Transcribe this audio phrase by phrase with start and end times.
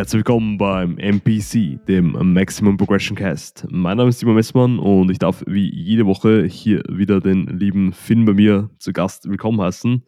[0.00, 3.66] Herzlich willkommen beim MPC, dem Maximum Progression Cast.
[3.68, 7.92] Mein Name ist Simon Messmann und ich darf wie jede Woche hier wieder den lieben
[7.92, 10.02] Finn bei mir zu Gast willkommen heißen.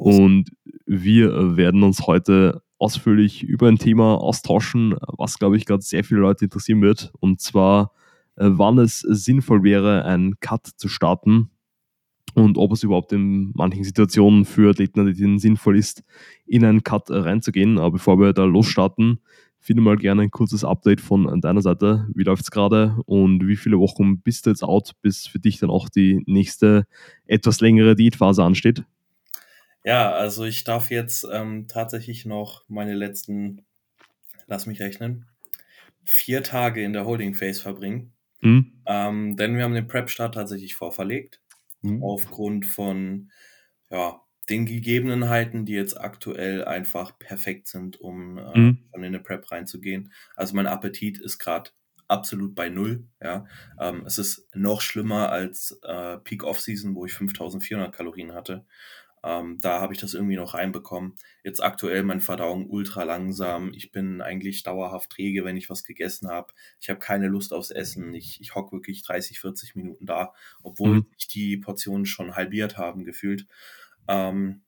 [0.00, 0.50] Und
[0.86, 6.18] wir werden uns heute ausführlich über ein Thema austauschen, was, glaube ich, gerade sehr viele
[6.18, 7.12] Leute interessieren wird.
[7.20, 7.92] Und zwar,
[8.34, 11.52] äh, wann es sinnvoll wäre, einen Cut zu starten
[12.38, 16.02] und ob es überhaupt in manchen Situationen für Athleten Athletinnen sinnvoll ist,
[16.46, 17.78] in einen Cut reinzugehen.
[17.78, 19.20] Aber bevor wir da losstarten,
[19.60, 22.06] finde mal gerne ein kurzes Update von deiner Seite.
[22.14, 25.58] Wie läuft es gerade und wie viele Wochen bist du jetzt out, bis für dich
[25.58, 26.86] dann auch die nächste
[27.26, 28.84] etwas längere Diätphase ansteht?
[29.84, 33.62] Ja, also ich darf jetzt ähm, tatsächlich noch meine letzten,
[34.46, 35.26] lass mich rechnen,
[36.04, 38.12] vier Tage in der Holding Phase verbringen.
[38.40, 38.72] Mhm.
[38.86, 41.40] Ähm, denn wir haben den Prep-Start tatsächlich vorverlegt
[41.82, 42.02] mhm.
[42.02, 43.30] aufgrund von
[43.90, 48.78] ja, den Gegebenheiten, die jetzt aktuell einfach perfekt sind, um äh, mhm.
[48.94, 50.12] in eine Prep reinzugehen.
[50.36, 51.70] Also mein Appetit ist gerade
[52.08, 53.06] absolut bei null.
[53.22, 53.46] Ja,
[53.78, 58.64] ähm, es ist noch schlimmer als äh, Peak Off Season, wo ich 5.400 Kalorien hatte.
[59.22, 61.14] Ähm, da habe ich das irgendwie noch reinbekommen.
[61.42, 63.72] Jetzt aktuell meine Verdauung ultra langsam.
[63.74, 66.52] Ich bin eigentlich dauerhaft träge, wenn ich was gegessen habe.
[66.80, 68.14] Ich habe keine Lust aufs Essen.
[68.14, 70.32] Ich, ich hocke wirklich 30, 40 Minuten da,
[70.62, 71.06] obwohl mhm.
[71.16, 73.46] ich die Portionen schon halbiert haben, gefühlt.
[74.06, 74.62] Ähm,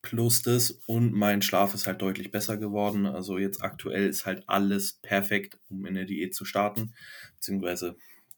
[0.00, 3.06] plus das und mein Schlaf ist halt deutlich besser geworden.
[3.06, 6.94] Also jetzt aktuell ist halt alles perfekt, um in der Diät zu starten.
[7.34, 7.96] Beziehungsweise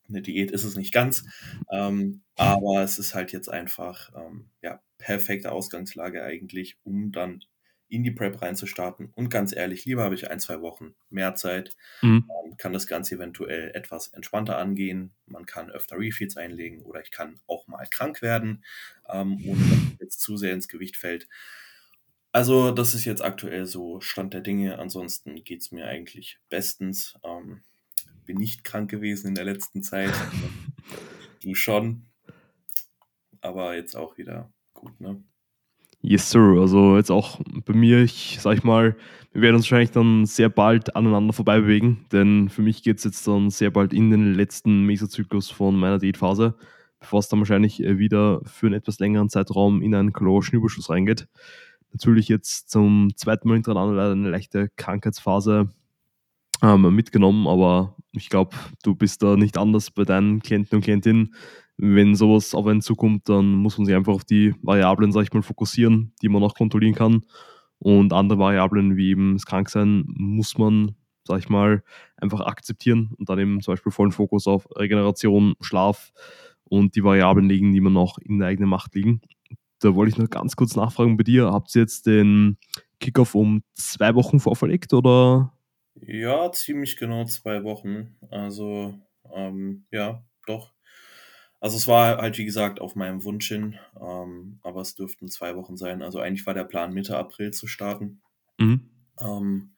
[0.08, 1.24] eine Diät ist es nicht ganz,
[1.70, 7.44] ähm, aber es ist halt jetzt einfach ähm, ja, perfekte Ausgangslage eigentlich, um dann
[7.88, 9.12] in die Prep reinzustarten.
[9.14, 12.28] Und ganz ehrlich, lieber habe ich ein, zwei Wochen mehr Zeit, mhm.
[12.44, 15.12] ähm, kann das Ganze eventuell etwas entspannter angehen.
[15.26, 18.64] Man kann öfter Refeeds einlegen oder ich kann auch mal krank werden,
[19.08, 21.28] ähm, ohne dass jetzt zu sehr ins Gewicht fällt.
[22.32, 24.80] Also, das ist jetzt aktuell so Stand der Dinge.
[24.80, 27.14] Ansonsten geht es mir eigentlich bestens.
[27.22, 27.62] Ähm,
[28.24, 30.12] bin nicht krank gewesen in der letzten Zeit.
[31.42, 32.02] du schon.
[33.40, 35.22] Aber jetzt auch wieder gut, ne?
[36.00, 36.60] Yes, sir.
[36.60, 38.94] Also jetzt auch bei mir, ich sag ich mal,
[39.32, 43.04] wir werden uns wahrscheinlich dann sehr bald aneinander vorbei bewegen, denn für mich geht es
[43.04, 46.56] jetzt dann sehr bald in den letzten Mesozyklus von meiner Diätphase,
[47.00, 50.90] bevor es dann wahrscheinlich äh, wieder für einen etwas längeren Zeitraum in einen kalorischen Überschuss
[50.90, 51.26] reingeht.
[51.92, 55.70] Natürlich jetzt zum zweiten Mal hintereinander leider eine leichte Krankheitsphase
[56.64, 61.34] ähm, mitgenommen, aber ich glaube, du bist da nicht anders bei deinen Klienten und Klientinnen.
[61.76, 65.32] Wenn sowas auf einen zukommt, dann muss man sich einfach auf die Variablen, sag ich
[65.32, 67.22] mal, fokussieren, die man auch kontrollieren kann.
[67.78, 70.94] Und andere Variablen wie eben das Kranksein muss man,
[71.26, 71.82] sag ich mal,
[72.16, 76.12] einfach akzeptieren und dann eben zum Beispiel vollen Fokus auf Regeneration, Schlaf
[76.62, 79.20] und die Variablen legen, die man auch in der eigenen Macht liegen.
[79.80, 81.50] Da wollte ich noch ganz kurz nachfragen bei dir.
[81.50, 82.56] Habt ihr jetzt den
[83.00, 85.53] Kickoff um zwei Wochen vorverlegt oder
[86.06, 88.16] ja, ziemlich genau zwei Wochen.
[88.30, 88.98] Also,
[89.34, 90.72] ähm, ja, doch.
[91.60, 95.56] Also es war halt, wie gesagt, auf meinem Wunsch hin, ähm, aber es dürften zwei
[95.56, 96.02] Wochen sein.
[96.02, 98.20] Also eigentlich war der Plan, Mitte April zu starten.
[98.58, 98.90] Mhm.
[99.18, 99.74] Ähm,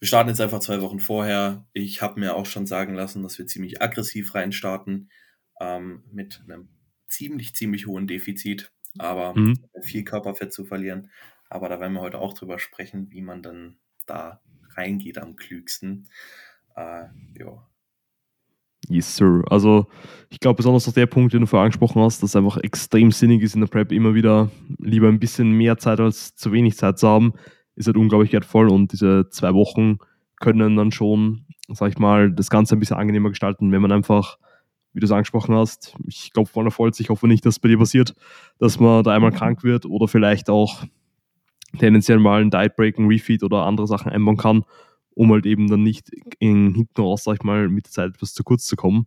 [0.00, 1.64] wir starten jetzt einfach zwei Wochen vorher.
[1.74, 5.10] Ich habe mir auch schon sagen lassen, dass wir ziemlich aggressiv reinstarten,
[5.60, 6.68] ähm, mit einem
[7.06, 9.64] ziemlich, ziemlich hohen Defizit, aber mhm.
[9.80, 11.10] viel Körperfett zu verlieren.
[11.48, 14.40] Aber da werden wir heute auch drüber sprechen, wie man dann da
[14.76, 16.08] reingeht am klügsten.
[16.76, 17.04] Äh,
[17.38, 17.66] ja.
[18.88, 19.42] Yes, sir.
[19.48, 19.86] Also
[20.28, 23.42] ich glaube besonders auch der Punkt, den du vorher angesprochen hast, dass einfach extrem sinnig
[23.42, 26.98] ist in der Prep immer wieder lieber ein bisschen mehr Zeit als zu wenig Zeit
[26.98, 27.32] zu haben,
[27.76, 29.98] ist halt unglaublich wertvoll und diese zwei Wochen
[30.40, 34.38] können dann schon, sag ich mal, das Ganze ein bisschen angenehmer gestalten, wenn man einfach,
[34.92, 37.78] wie du es angesprochen hast, ich glaube voller Voll, ich hoffe nicht, dass bei dir
[37.78, 38.14] passiert,
[38.58, 40.84] dass man da einmal krank wird oder vielleicht auch
[41.78, 44.64] tendenziell mal ein Diet Break, ein Refeed oder andere Sachen einbauen kann,
[45.14, 48.34] um halt eben dann nicht in, hinten raus, sag ich mal, mit der Zeit etwas
[48.34, 49.06] zu kurz zu kommen.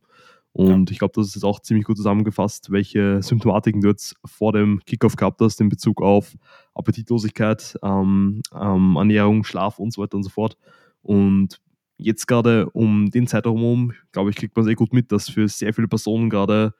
[0.56, 0.94] Und ja.
[0.94, 4.80] ich glaube, das ist jetzt auch ziemlich gut zusammengefasst, welche Symptomatiken du jetzt vor dem
[4.86, 6.34] Kickoff gehabt hast in Bezug auf
[6.74, 10.58] Appetitlosigkeit, ähm, ähm, Ernährung, Schlaf und so weiter und so fort.
[11.02, 11.60] Und
[11.98, 15.74] jetzt gerade um den Zeitraum glaube ich, kriegt man sehr gut mit, dass für sehr
[15.74, 16.74] viele Personen gerade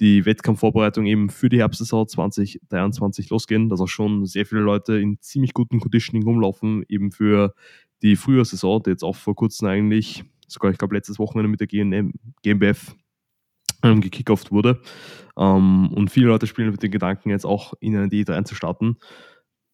[0.00, 5.20] die Wettkampfvorbereitung eben für die Herbstsaison 2023 losgehen, dass auch schon sehr viele Leute in
[5.20, 7.54] ziemlich guten Conditioning rumlaufen, eben für
[8.02, 11.66] die Frühjahrsaison, die jetzt auch vor kurzem eigentlich, sogar ich glaube letztes Wochenende mit der
[11.66, 12.12] GNM,
[12.42, 12.94] GmbF
[13.82, 14.80] ähm, gekickoft wurde.
[15.36, 18.98] Ähm, und viele Leute spielen mit den Gedanken, jetzt auch in eine Diät reinzustarten.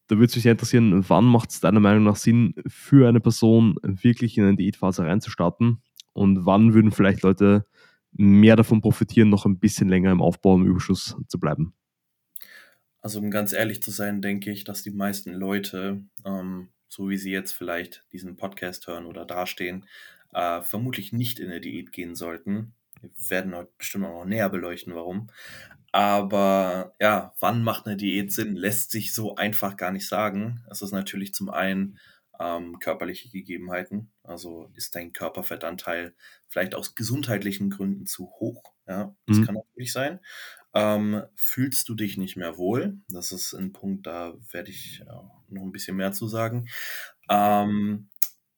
[0.06, 3.20] Da würde es mich sehr interessieren, wann macht es deiner Meinung nach Sinn, für eine
[3.20, 5.82] Person wirklich in eine Diätphase reinzustarten?
[6.12, 7.66] Und wann würden vielleicht Leute
[8.12, 11.74] mehr davon profitieren, noch ein bisschen länger im Aufbau im Überschuss zu bleiben?
[13.00, 17.16] Also um ganz ehrlich zu sein, denke ich, dass die meisten Leute ähm, so wie
[17.16, 19.86] sie jetzt vielleicht diesen Podcast hören oder dastehen,
[20.34, 22.74] äh, vermutlich nicht in eine Diät gehen sollten.
[23.00, 25.28] Wir werden heute bestimmt auch noch näher beleuchten, warum.
[25.90, 30.62] Aber ja, wann macht eine Diät Sinn, lässt sich so einfach gar nicht sagen.
[30.70, 31.98] Es ist natürlich zum einen
[32.38, 34.10] ähm, körperliche Gegebenheiten.
[34.24, 36.14] Also ist dein Körperfettanteil
[36.48, 38.72] vielleicht aus gesundheitlichen Gründen zu hoch.
[38.86, 39.46] Ja, das mhm.
[39.46, 40.20] kann natürlich sein.
[40.74, 42.98] Ähm, fühlst du dich nicht mehr wohl?
[43.08, 45.04] Das ist ein Punkt, da werde ich äh,
[45.48, 46.68] noch ein bisschen mehr zu sagen.
[47.28, 48.08] Ähm,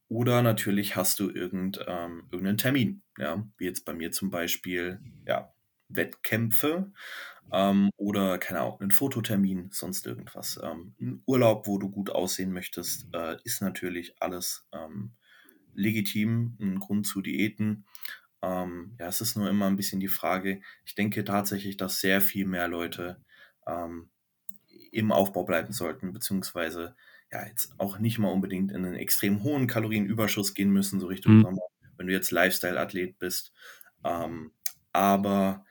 [0.09, 5.01] oder natürlich hast du irgend, ähm, irgendeinen Termin, ja, wie jetzt bei mir zum Beispiel,
[5.27, 5.53] ja,
[5.89, 6.93] Wettkämpfe
[7.53, 10.61] ähm, oder keine Ahnung, einen Fototermin, sonst irgendwas.
[10.63, 15.13] Ähm, ein Urlaub, wo du gut aussehen möchtest, äh, ist natürlich alles ähm,
[15.75, 17.85] legitim, ein Grund zu Diäten.
[18.43, 20.61] Ähm, ja, es ist nur immer ein bisschen die Frage.
[20.85, 23.21] Ich denke tatsächlich, dass sehr viel mehr Leute
[23.67, 24.11] ähm,
[24.93, 26.95] im Aufbau bleiben sollten, beziehungsweise
[27.33, 31.39] ja, jetzt auch nicht mal unbedingt in einen extrem hohen Kalorienüberschuss gehen müssen, so Richtung
[31.39, 31.43] mhm.
[31.43, 31.63] Sommer,
[31.97, 33.53] wenn du jetzt Lifestyle-Athlet bist.
[34.05, 34.53] Ähm,
[34.93, 35.65] aber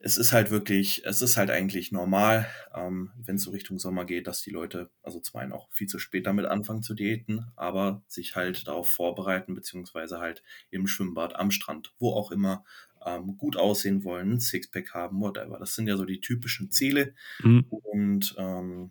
[0.00, 4.04] es ist halt wirklich, es ist halt eigentlich normal, ähm, wenn es so Richtung Sommer
[4.04, 7.46] geht, dass die Leute, also zum einen auch viel zu spät damit anfangen zu diäten,
[7.56, 12.64] aber sich halt darauf vorbereiten, beziehungsweise halt im Schwimmbad, am Strand, wo auch immer,
[13.04, 15.58] ähm, gut aussehen wollen, Sixpack haben, whatever.
[15.58, 17.14] Das sind ja so die typischen Ziele.
[17.42, 17.66] Mhm.
[17.68, 18.90] Und ähm,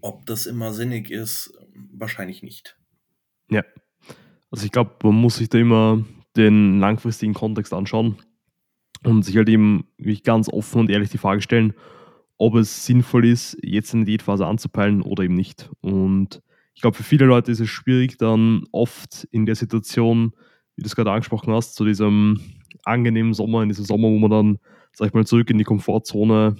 [0.00, 1.52] ob das immer sinnig ist,
[1.92, 2.78] wahrscheinlich nicht.
[3.50, 3.64] Ja.
[4.50, 6.04] Also ich glaube, man muss sich da immer
[6.36, 8.18] den langfristigen Kontext anschauen
[9.04, 11.74] und sich halt eben wirklich ganz offen und ehrlich die Frage stellen,
[12.36, 15.70] ob es sinnvoll ist, jetzt eine Diätphase anzupeilen oder eben nicht.
[15.80, 16.42] Und
[16.74, 20.32] ich glaube, für viele Leute ist es schwierig, dann oft in der Situation,
[20.74, 22.40] wie du es gerade angesprochen hast, zu diesem
[22.84, 24.58] angenehmen Sommer, in diesem Sommer, wo man dann,
[24.92, 26.56] sag ich mal, zurück in die Komfortzone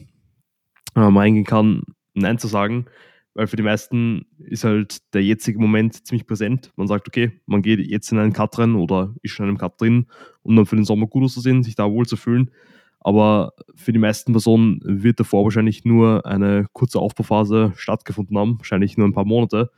[0.96, 1.82] ähm, reingehen kann,
[2.12, 2.86] Nein zu sagen.
[3.34, 6.72] Weil für die meisten ist halt der jetzige Moment ziemlich präsent.
[6.76, 9.58] Man sagt, okay, man geht jetzt in einen Cut rein oder ist schon in einem
[9.58, 10.06] Cut drin,
[10.42, 12.50] um dann für den Sommer gut auszusehen, sich da wohl zu fühlen.
[12.98, 18.98] Aber für die meisten Personen wird davor wahrscheinlich nur eine kurze Aufbauphase stattgefunden haben, wahrscheinlich
[18.98, 19.70] nur ein paar Monate.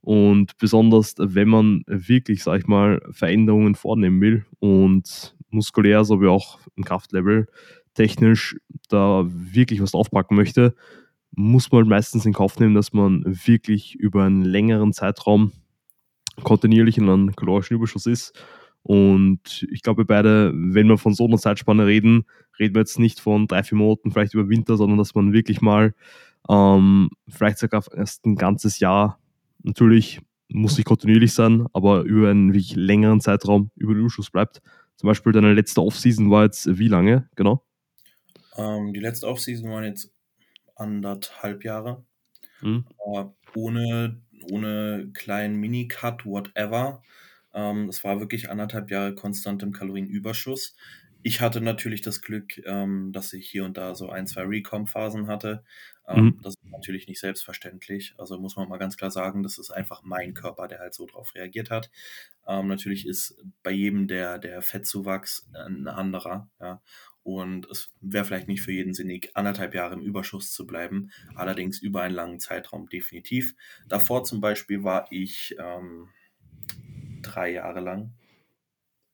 [0.00, 6.60] Und besonders, wenn man wirklich, sag ich mal, Veränderungen vornehmen will und muskulär sowie auch
[6.76, 7.48] im Kraftlevel
[7.94, 8.56] technisch
[8.88, 10.74] da wirklich was aufpacken möchte,
[11.32, 15.52] muss man halt meistens in Kauf nehmen, dass man wirklich über einen längeren Zeitraum
[16.42, 18.32] kontinuierlich in einem kalorischen Überschuss ist.
[18.82, 22.24] Und ich glaube, beide, wenn wir von so einer Zeitspanne reden,
[22.58, 25.60] reden wir jetzt nicht von drei, vier Monaten, vielleicht über Winter, sondern dass man wirklich
[25.60, 25.94] mal
[26.48, 29.18] ähm, vielleicht sogar erst ein ganzes Jahr,
[29.62, 34.62] natürlich muss nicht kontinuierlich sein, aber über einen wirklich längeren Zeitraum über den Überschuss bleibt.
[34.96, 37.62] Zum Beispiel deine letzte Offseason war jetzt wie lange, genau?
[38.56, 40.10] Ähm, die letzte Offseason war jetzt
[40.78, 42.04] anderthalb Jahre.
[42.60, 42.84] Mhm.
[43.14, 44.20] Äh, ohne,
[44.50, 47.02] ohne kleinen Mini-Cut, whatever.
[47.54, 50.76] Ähm, es war wirklich anderthalb Jahre konstant im Kalorienüberschuss.
[51.22, 55.26] Ich hatte natürlich das Glück, ähm, dass ich hier und da so ein, zwei Recom-Phasen
[55.26, 55.64] hatte.
[56.06, 56.40] Ähm, mhm.
[56.42, 58.14] Das ist natürlich nicht selbstverständlich.
[58.18, 61.06] Also muss man mal ganz klar sagen, das ist einfach mein Körper, der halt so
[61.06, 61.90] drauf reagiert hat.
[62.46, 66.48] Ähm, natürlich ist bei jedem der, der Fettzuwachs ein anderer.
[66.60, 66.80] Ja.
[67.28, 71.78] Und es wäre vielleicht nicht für jeden sinnig, anderthalb Jahre im Überschuss zu bleiben, allerdings
[71.78, 73.54] über einen langen Zeitraum definitiv.
[73.86, 76.08] Davor zum Beispiel war ich ähm,
[77.20, 78.14] drei Jahre lang,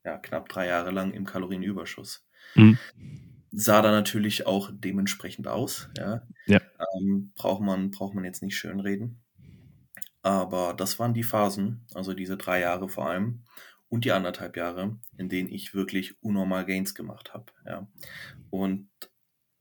[0.05, 2.25] ja, knapp drei Jahre lang im Kalorienüberschuss.
[2.55, 2.79] Mhm.
[3.51, 6.25] Sah da natürlich auch dementsprechend aus, ja.
[6.47, 6.61] ja.
[6.97, 9.25] Ähm, braucht, man, braucht man jetzt nicht schönreden.
[10.23, 13.43] Aber das waren die Phasen, also diese drei Jahre vor allem
[13.95, 17.53] und die anderthalb Jahre, in denen ich wirklich unnormal Gains gemacht habe.
[17.65, 17.87] Ja.
[18.51, 18.89] Und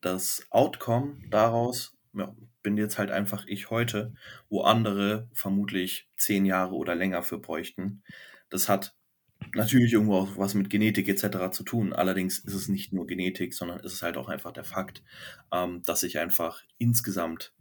[0.02, 4.16] das Outcome daraus ja, bin jetzt halt einfach ich heute,
[4.50, 8.02] wo andere vermutlich zehn Jahre oder länger für bräuchten.
[8.50, 8.96] Das hat
[9.54, 11.52] natürlich irgendwo auch was mit Genetik etc.
[11.52, 11.94] zu tun.
[11.94, 15.04] Allerdings ist es nicht nur Genetik, sondern ist es halt auch einfach der Fakt,
[15.52, 17.54] ähm, dass ich einfach insgesamt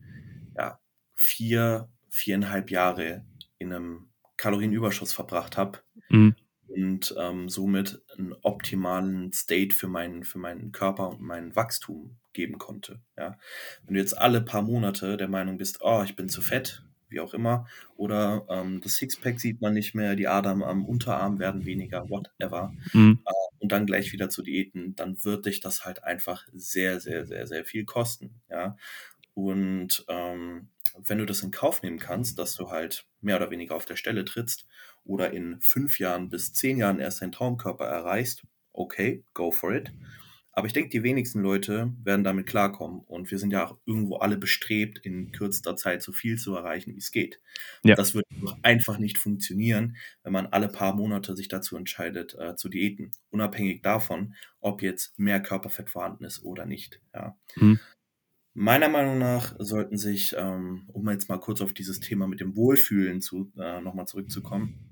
[0.57, 0.81] ja,
[1.15, 3.27] vier, viereinhalb Jahre
[3.59, 5.81] in einem Kalorienüberschuss verbracht habe.
[6.09, 6.35] Mhm
[6.73, 12.59] und ähm, somit einen optimalen State für meinen, für meinen Körper und mein Wachstum geben
[12.59, 13.01] konnte.
[13.17, 13.39] Ja.
[13.85, 17.21] Wenn du jetzt alle paar Monate der Meinung bist, oh, ich bin zu fett, wie
[17.21, 21.67] auch immer, oder ähm, das Sixpack sieht man nicht mehr, die Adern am Unterarm werden
[21.67, 23.21] weniger, whatever, mhm.
[23.27, 27.27] äh, und dann gleich wieder zu Diäten, dann wird dich das halt einfach sehr, sehr,
[27.27, 28.41] sehr, sehr viel kosten.
[28.51, 28.77] Ja.
[29.35, 33.75] Und ähm, wenn du das in Kauf nehmen kannst, dass du halt mehr oder weniger
[33.75, 34.67] auf der Stelle trittst
[35.05, 39.93] oder in fünf Jahren bis zehn Jahren erst deinen Traumkörper erreichst, okay, go for it.
[40.55, 43.01] Aber ich denke, die wenigsten Leute werden damit klarkommen.
[43.01, 46.95] Und wir sind ja auch irgendwo alle bestrebt, in kürzester Zeit so viel zu erreichen,
[46.95, 47.41] wie es geht.
[47.83, 47.95] Ja.
[47.95, 48.27] Das wird
[48.61, 53.13] einfach nicht funktionieren, wenn man alle paar Monate sich dazu entscheidet, äh, zu diäten.
[53.31, 57.01] Unabhängig davon, ob jetzt mehr Körperfett vorhanden ist oder nicht.
[57.15, 57.35] Ja.
[57.55, 57.81] Hm.
[58.53, 62.55] Meiner Meinung nach sollten sich, ähm, um jetzt mal kurz auf dieses Thema mit dem
[62.55, 64.92] Wohlfühlen zu, äh, nochmal zurückzukommen,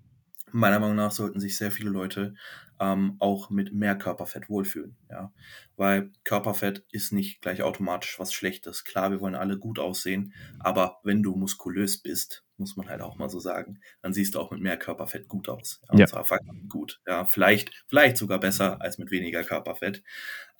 [0.53, 2.35] meiner Meinung nach sollten sich sehr viele Leute
[2.81, 4.97] ähm, auch mit mehr Körperfett wohlfühlen.
[5.11, 5.33] Ja?
[5.77, 8.85] Weil Körperfett ist nicht gleich automatisch was Schlechtes.
[8.85, 13.17] Klar, wir wollen alle gut aussehen, aber wenn du muskulös bist, muss man halt auch
[13.17, 15.81] mal so sagen, dann siehst du auch mit mehr Körperfett gut aus.
[15.91, 16.05] Ja, ja.
[16.05, 17.01] Und zwar gut.
[17.07, 20.03] Ja, vielleicht, vielleicht sogar besser als mit weniger Körperfett.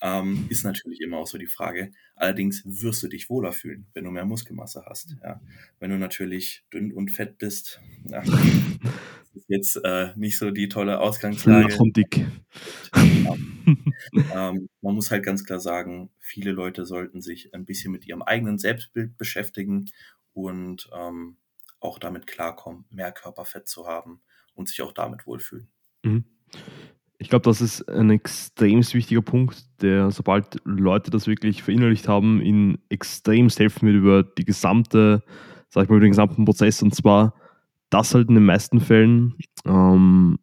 [0.01, 1.91] Ähm, ist natürlich immer auch so die Frage.
[2.15, 5.15] Allerdings wirst du dich wohler fühlen, wenn du mehr Muskelmasse hast.
[5.23, 5.39] Ja.
[5.79, 8.23] Wenn du natürlich dünn und fett bist, ja,
[9.33, 11.71] ist jetzt äh, nicht so die tolle Ausgangslage.
[11.75, 12.10] Von dick.
[12.93, 18.21] ähm, man muss halt ganz klar sagen, viele Leute sollten sich ein bisschen mit ihrem
[18.21, 19.89] eigenen Selbstbild beschäftigen
[20.33, 21.37] und ähm,
[21.79, 24.21] auch damit klarkommen, mehr Körperfett zu haben
[24.53, 25.67] und sich auch damit wohlfühlen.
[26.03, 26.25] Mhm.
[27.17, 32.41] Ich glaube, das ist ein extrem wichtiger Punkt, der, sobald Leute das wirklich verinnerlicht haben,
[32.41, 35.23] ihnen extrem helfen wird über die gesamte,
[35.69, 36.81] sag ich mal, über den gesamten Prozess.
[36.81, 37.35] Und zwar
[37.91, 40.39] das halt in den meisten Fällen ähm,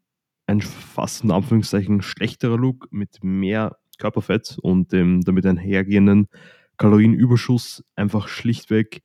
[0.49, 6.29] ein fast in Anführungszeichen schlechterer Look mit mehr Körperfett und dem damit einhergehenden
[6.79, 9.03] Kalorienüberschuss einfach schlichtweg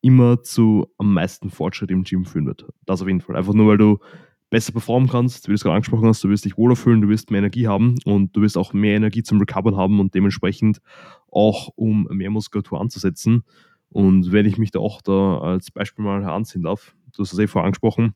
[0.00, 2.66] immer zu am meisten Fortschritt im Gym führen wird.
[2.86, 3.36] Das auf jeden Fall.
[3.36, 3.98] Einfach nur, weil du
[4.50, 7.08] besser performen kannst, wie du es gerade angesprochen hast, du wirst dich wohler fühlen, du
[7.08, 10.78] wirst mehr Energie haben und du wirst auch mehr Energie zum Recovern haben und dementsprechend
[11.30, 13.44] auch um mehr Muskulatur anzusetzen.
[13.90, 17.38] Und wenn ich mich da auch da als Beispiel mal heranziehen darf, du hast es
[17.38, 18.14] eh vorher angesprochen,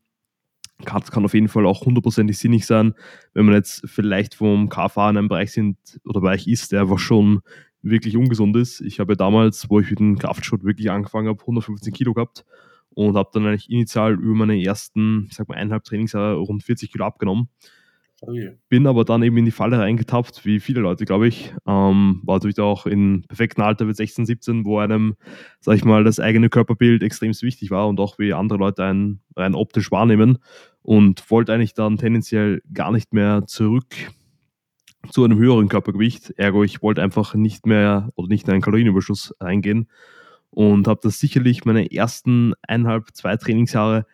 [0.85, 2.95] kann, kann auf jeden Fall auch hundertprozentig sinnig sein,
[3.35, 6.99] wenn man jetzt vielleicht vom KFA in einem Bereich sind oder Bereich ist, der einfach
[6.99, 7.41] schon
[7.83, 8.81] wirklich ungesund ist.
[8.81, 12.45] Ich habe ja damals, wo ich mit dem Kraftsport wirklich angefangen habe, 115 Kilo gehabt
[12.91, 16.93] und habe dann eigentlich initial über meine ersten, ich sag mal, eineinhalb Trainingsjahre rund 40
[16.93, 17.49] Kilo abgenommen.
[18.25, 18.33] Oh
[18.69, 21.53] Bin aber dann eben in die Falle reingetappt, wie viele Leute, glaube ich.
[21.67, 25.17] Ähm, war natürlich auch in perfekten Alter mit 16, 17, wo einem,
[25.59, 29.23] sag ich mal, das eigene Körperbild extrem wichtig war und auch wie andere Leute einen
[29.35, 30.39] rein optisch wahrnehmen.
[30.83, 33.93] Und wollte eigentlich dann tendenziell gar nicht mehr zurück
[35.11, 36.31] zu einem höheren Körpergewicht.
[36.37, 39.89] Ergo, ich wollte einfach nicht mehr oder nicht in einen Kalorienüberschuss reingehen
[40.51, 44.07] und habe das sicherlich meine ersten eineinhalb, zwei Trainingsjahre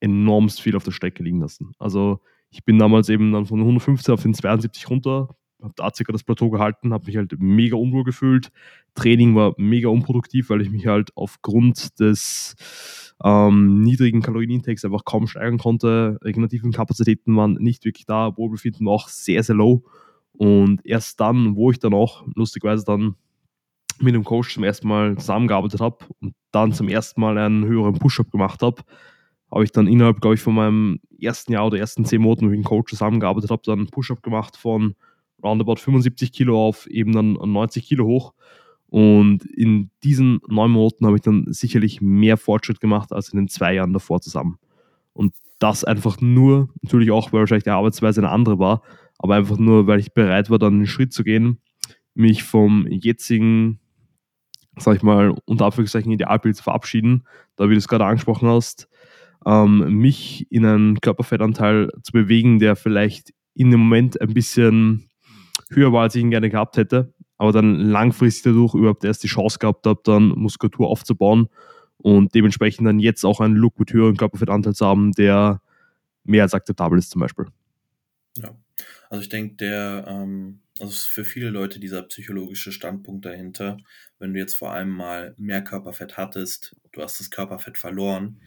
[0.00, 1.72] enormst viel auf der Strecke liegen lassen.
[1.78, 2.20] Also
[2.54, 5.28] ich bin damals eben dann von 115 auf den 72 runter,
[5.60, 8.52] habe da circa das Plateau gehalten, habe mich halt mega unwohl gefühlt.
[8.94, 12.54] Training war mega unproduktiv, weil ich mich halt aufgrund des
[13.24, 16.18] ähm, niedrigen Kalorienintakes einfach kaum steigern konnte.
[16.22, 19.82] Regenerativen Kapazitäten waren nicht wirklich da, Wohlbefinden war auch sehr, sehr low.
[20.32, 23.16] Und erst dann, wo ich dann auch lustigerweise dann
[24.00, 27.94] mit dem Coach zum ersten Mal zusammengearbeitet habe und dann zum ersten Mal einen höheren
[27.94, 28.82] Push-Up gemacht habe,
[29.54, 32.50] habe ich dann innerhalb, glaube ich, von meinem ersten Jahr oder ersten zehn Monaten, wo
[32.50, 34.96] ich mit dem Coach zusammengearbeitet habe, dann einen Push-Up gemacht von
[35.44, 38.34] roundabout 75 Kilo auf eben dann 90 Kilo hoch.
[38.88, 43.48] Und in diesen neun Monaten habe ich dann sicherlich mehr Fortschritt gemacht als in den
[43.48, 44.58] zwei Jahren davor zusammen.
[45.12, 48.82] Und das einfach nur, natürlich auch, weil wahrscheinlich die Arbeitsweise eine andere war,
[49.18, 51.60] aber einfach nur, weil ich bereit war, dann einen Schritt zu gehen,
[52.14, 53.78] mich vom jetzigen,
[54.78, 58.88] sag ich mal, unter Anführungszeichen Idealbild zu verabschieden, da wie du es gerade angesprochen hast,
[59.46, 65.08] ähm, mich in einen Körperfettanteil zu bewegen, der vielleicht in dem Moment ein bisschen
[65.70, 69.28] höher war, als ich ihn gerne gehabt hätte, aber dann langfristig dadurch überhaupt erst die
[69.28, 71.48] Chance gehabt habe, dann Muskulatur aufzubauen
[71.98, 75.60] und dementsprechend dann jetzt auch einen Look mit höheren Körperfettanteil zu haben, der
[76.24, 77.46] mehr als akzeptabel ist zum Beispiel.
[78.36, 78.56] Ja,
[79.10, 83.76] also ich denke, der, ähm, also für viele Leute dieser psychologische Standpunkt dahinter,
[84.18, 88.40] wenn du jetzt vor allem mal mehr Körperfett hattest, du hast das Körperfett verloren,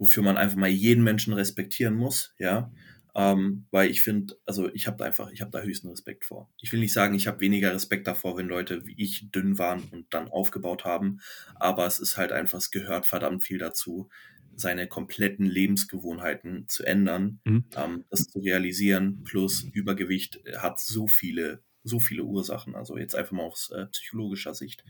[0.00, 2.72] wofür man einfach mal jeden Menschen respektieren muss, ja.
[3.14, 6.48] Ähm, weil ich finde, also ich habe da einfach, ich habe da höchsten Respekt vor.
[6.58, 9.82] Ich will nicht sagen, ich habe weniger Respekt davor, wenn Leute wie ich dünn waren
[9.90, 11.20] und dann aufgebaut haben,
[11.56, 14.08] aber es ist halt einfach, es gehört verdammt viel dazu,
[14.56, 17.64] seine kompletten Lebensgewohnheiten zu ändern, mhm.
[17.76, 23.32] ähm, das zu realisieren, plus Übergewicht hat so viele, so viele Ursachen, also jetzt einfach
[23.32, 24.84] mal aus äh, psychologischer Sicht.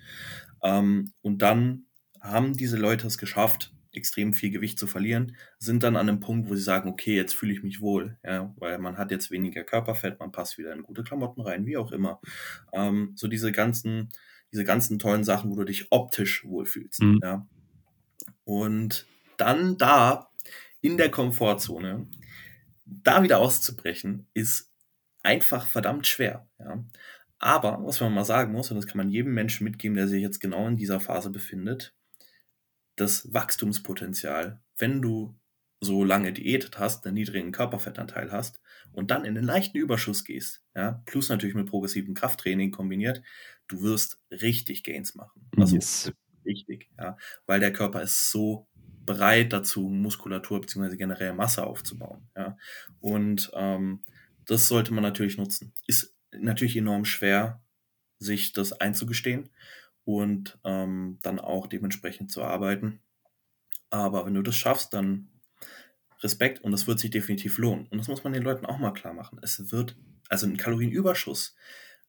[0.63, 1.87] Ähm, und dann
[2.21, 6.49] haben diese Leute es geschafft, extrem viel Gewicht zu verlieren, sind dann an einem Punkt,
[6.49, 9.65] wo sie sagen, okay, jetzt fühle ich mich wohl, ja, weil man hat jetzt weniger
[9.65, 12.21] Körperfett, man passt wieder in gute Klamotten rein, wie auch immer.
[12.73, 14.11] Ähm, so diese ganzen,
[14.53, 17.21] diese ganzen tollen Sachen, wo du dich optisch wohlfühlst, mhm.
[17.23, 17.47] ja.
[18.45, 19.07] Und
[19.37, 20.31] dann da
[20.81, 22.07] in der Komfortzone,
[22.85, 24.73] da wieder auszubrechen, ist
[25.23, 26.85] einfach verdammt schwer, ja.
[27.43, 30.21] Aber was man mal sagen muss, und das kann man jedem Menschen mitgeben, der sich
[30.21, 31.95] jetzt genau in dieser Phase befindet,
[33.01, 35.35] das Wachstumspotenzial, wenn du
[35.81, 38.61] so lange diätet hast, einen niedrigen Körperfettanteil hast
[38.93, 43.23] und dann in den leichten Überschuss gehst, ja, plus natürlich mit progressivem Krafttraining kombiniert,
[43.67, 45.49] du wirst richtig Gains machen.
[45.57, 46.13] Also yes.
[46.45, 47.17] richtig, ja,
[47.47, 48.69] weil der Körper ist so
[49.07, 50.97] bereit dazu, Muskulatur bzw.
[50.97, 52.59] generell Masse aufzubauen, ja.
[53.01, 54.03] Und ähm,
[54.45, 55.73] das sollte man natürlich nutzen.
[55.87, 57.63] Ist natürlich enorm schwer,
[58.19, 59.49] sich das einzugestehen
[60.05, 63.01] und ähm, dann auch dementsprechend zu arbeiten.
[63.91, 65.29] Aber wenn du das schaffst, dann
[66.21, 67.87] Respekt und das wird sich definitiv lohnen.
[67.89, 69.41] Und das muss man den Leuten auch mal klar machen.
[69.43, 69.97] Es wird,
[70.29, 71.57] also ein Kalorienüberschuss,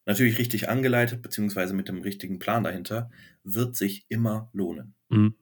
[0.05, 3.09] natürlich richtig angeleitet, beziehungsweise mit dem richtigen Plan dahinter,
[3.43, 4.95] wird sich immer lohnen.
[5.09, 5.35] Mhm.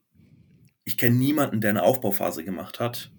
[0.84, 3.12] Ich kenne niemanden, der eine Aufbauphase gemacht hat,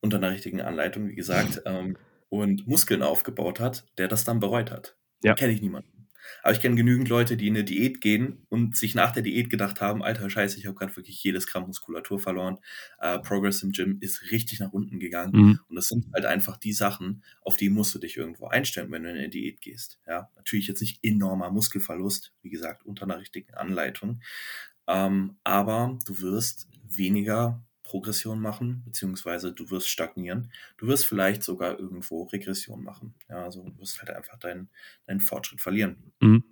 [0.00, 1.96] unter einer richtigen Anleitung, wie gesagt, ähm,
[2.28, 4.96] und Muskeln aufgebaut hat, der das dann bereut hat.
[5.22, 5.34] Ja.
[5.34, 5.95] Kenne ich niemanden.
[6.42, 9.50] Aber ich kenne genügend Leute, die in eine Diät gehen und sich nach der Diät
[9.50, 12.58] gedacht haben, alter Scheiße, ich habe gerade wirklich jedes Gramm Muskulatur verloren.
[13.00, 15.32] Äh, Progress im Gym ist richtig nach unten gegangen.
[15.32, 15.60] Mhm.
[15.68, 19.02] Und das sind halt einfach die Sachen, auf die musst du dich irgendwo einstellen, wenn
[19.02, 19.98] du in eine Diät gehst.
[20.06, 24.20] Ja, natürlich jetzt nicht enormer Muskelverlust, wie gesagt, unter einer richtigen Anleitung.
[24.86, 30.50] Ähm, aber du wirst weniger Progression machen, beziehungsweise du wirst stagnieren.
[30.76, 33.14] Du wirst vielleicht sogar irgendwo Regression machen.
[33.28, 34.68] Ja, also du wirst halt einfach deinen,
[35.06, 35.96] deinen Fortschritt verlieren.
[36.20, 36.42] Mhm.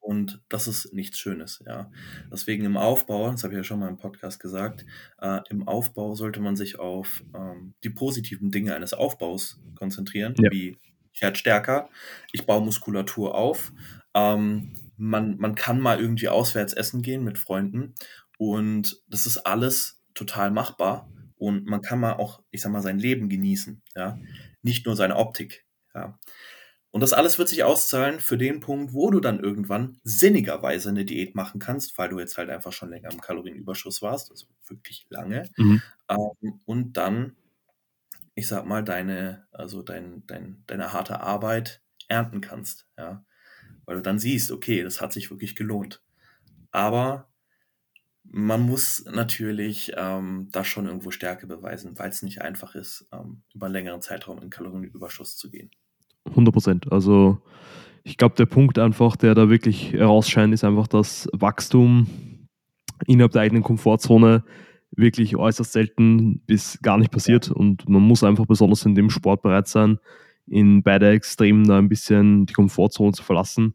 [0.00, 1.90] Und das ist nichts Schönes, ja.
[2.32, 4.86] Deswegen im Aufbau, das habe ich ja schon mal im Podcast gesagt,
[5.20, 10.50] äh, im Aufbau sollte man sich auf ähm, die positiven Dinge eines Aufbaus konzentrieren, ja.
[10.50, 10.78] wie
[11.12, 11.90] ich werde stärker,
[12.32, 13.72] ich baue Muskulatur auf,
[14.14, 17.94] ähm, man, man kann mal irgendwie auswärts essen gehen mit Freunden
[18.38, 22.98] und das ist alles total machbar und man kann mal auch, ich sag mal, sein
[22.98, 24.18] Leben genießen, ja,
[24.62, 26.18] nicht nur seine Optik, ja.
[26.90, 31.04] Und das alles wird sich auszahlen für den Punkt, wo du dann irgendwann sinnigerweise eine
[31.04, 35.06] Diät machen kannst, weil du jetzt halt einfach schon länger im Kalorienüberschuss warst, also wirklich
[35.10, 35.44] lange.
[35.58, 35.82] Mhm.
[36.08, 37.36] Ähm, und dann,
[38.34, 43.24] ich sag mal, deine, also dein, dein, deine harte Arbeit ernten kannst, ja.
[43.84, 46.02] Weil du dann siehst, okay, das hat sich wirklich gelohnt.
[46.70, 47.27] Aber
[48.30, 53.42] man muss natürlich ähm, da schon irgendwo Stärke beweisen, weil es nicht einfach ist, ähm,
[53.54, 55.70] über einen längeren Zeitraum in Kalorienüberschuss zu gehen.
[56.26, 56.92] 100 Prozent.
[56.92, 57.40] Also
[58.04, 62.06] ich glaube, der Punkt einfach, der da wirklich herausscheint, ist einfach, dass Wachstum
[63.06, 64.44] innerhalb der eigenen Komfortzone
[64.90, 69.42] wirklich äußerst selten bis gar nicht passiert und man muss einfach besonders in dem Sport
[69.42, 69.98] bereit sein,
[70.46, 73.74] in beide Extremen da ein bisschen die Komfortzone zu verlassen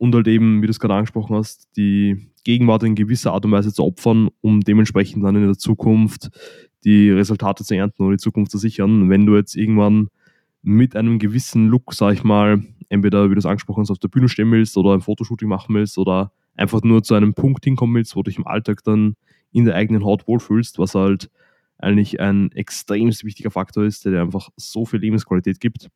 [0.00, 3.52] und halt eben, wie du es gerade angesprochen hast, die Gegenwart in gewisser Art und
[3.52, 6.30] Weise zu opfern, um dementsprechend dann in der Zukunft
[6.84, 9.10] die Resultate zu ernten oder die Zukunft zu sichern.
[9.10, 10.08] Wenn du jetzt irgendwann
[10.62, 14.08] mit einem gewissen Look, sag ich mal, entweder, wie du es angesprochen hast, auf der
[14.08, 17.94] Bühne stehen willst oder ein Fotoshooting machen willst oder einfach nur zu einem Punkt hinkommen
[17.94, 19.16] willst, wo du dich im Alltag dann
[19.52, 21.30] in der eigenen Haut wohlfühlst, was halt
[21.76, 25.88] eigentlich ein extrem wichtiger Faktor ist, der dir einfach so viel Lebensqualität gibt.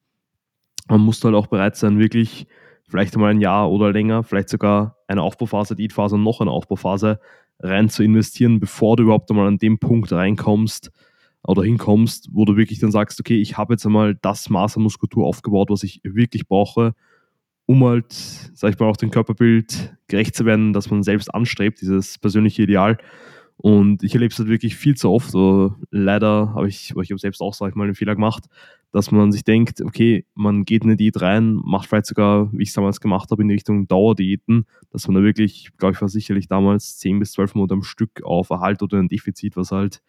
[0.88, 2.46] Man muss halt auch bereit sein, wirklich
[2.88, 7.18] vielleicht einmal ein Jahr oder länger, vielleicht sogar eine Aufbauphase, Diätphase und noch eine Aufbauphase
[7.60, 10.90] rein zu investieren, bevor du überhaupt einmal an dem Punkt reinkommst
[11.42, 14.82] oder hinkommst, wo du wirklich dann sagst, okay, ich habe jetzt einmal das Maß an
[14.82, 16.94] Muskulatur aufgebaut, was ich wirklich brauche,
[17.66, 21.80] um halt, sag ich mal, auch dem Körperbild gerecht zu werden, das man selbst anstrebt,
[21.80, 22.98] dieses persönliche Ideal.
[23.56, 25.30] Und ich erlebe es halt wirklich viel zu oft.
[25.30, 28.46] So, leider habe ich, ich habe selbst auch, sag ich mal, einen Fehler gemacht,
[28.92, 32.62] dass man sich denkt, okay, man geht in eine Diät rein, macht vielleicht sogar, wie
[32.62, 36.08] ich es damals gemacht habe, in Richtung Dauerdiäten, dass man da wirklich, glaube ich, war
[36.08, 40.00] sicherlich damals 10 bis 12 Monate am Stück auf Erhalt oder ein Defizit, was halt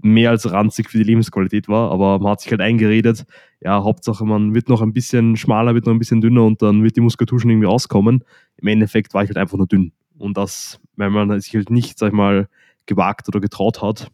[0.00, 3.24] mehr als ranzig für die Lebensqualität war, aber man hat sich halt eingeredet,
[3.60, 6.84] ja, Hauptsache man wird noch ein bisschen schmaler, wird noch ein bisschen dünner und dann
[6.84, 8.22] wird die Muskulatur schon irgendwie rauskommen.
[8.58, 9.92] Im Endeffekt war ich halt einfach nur dünn.
[10.16, 12.48] Und das, wenn man sich halt nicht, sag ich mal,
[12.88, 14.10] gewagt oder getraut hat,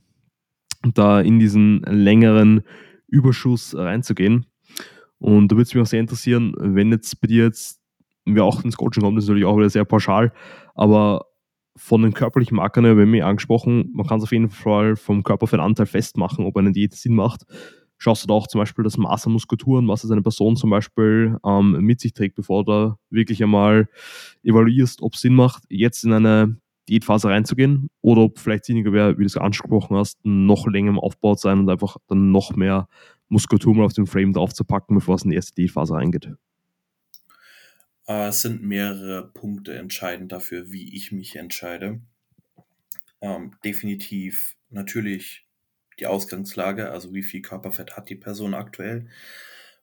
[0.82, 2.62] da in diesen längeren
[3.06, 4.46] Überschuss reinzugehen.
[5.18, 7.80] Und da würde es mich auch sehr interessieren, wenn jetzt bei dir jetzt
[8.26, 10.32] wir auch ins Coaching kommen, das ist natürlich auch wieder sehr pauschal,
[10.74, 11.26] aber
[11.76, 15.22] von den körperlichen Markern haben wir mir angesprochen, man kann es auf jeden Fall vom
[15.22, 17.42] Körper für einen Anteil festmachen, ob eine Diät Sinn macht.
[17.98, 20.56] Schaust du da auch zum Beispiel das Maß an Muskulatur und was es eine Person
[20.56, 23.88] zum Beispiel ähm, mit sich trägt, bevor du da wirklich einmal
[24.42, 26.56] evaluierst, ob es Sinn macht, jetzt in eine
[26.88, 30.98] Diätphase reinzugehen oder ob vielleicht sinniger wäre, wie du es angesprochen hast, noch länger im
[30.98, 32.88] Aufbau zu sein und einfach dann noch mehr
[33.28, 36.30] Muskulatur mal auf den Frame draufzupacken, bevor es in die erste Diätphase reingeht.
[38.06, 42.00] Äh, es sind mehrere Punkte entscheidend dafür, wie ich mich entscheide.
[43.20, 45.46] Ähm, definitiv natürlich
[45.98, 49.08] die Ausgangslage, also wie viel Körperfett hat die Person aktuell.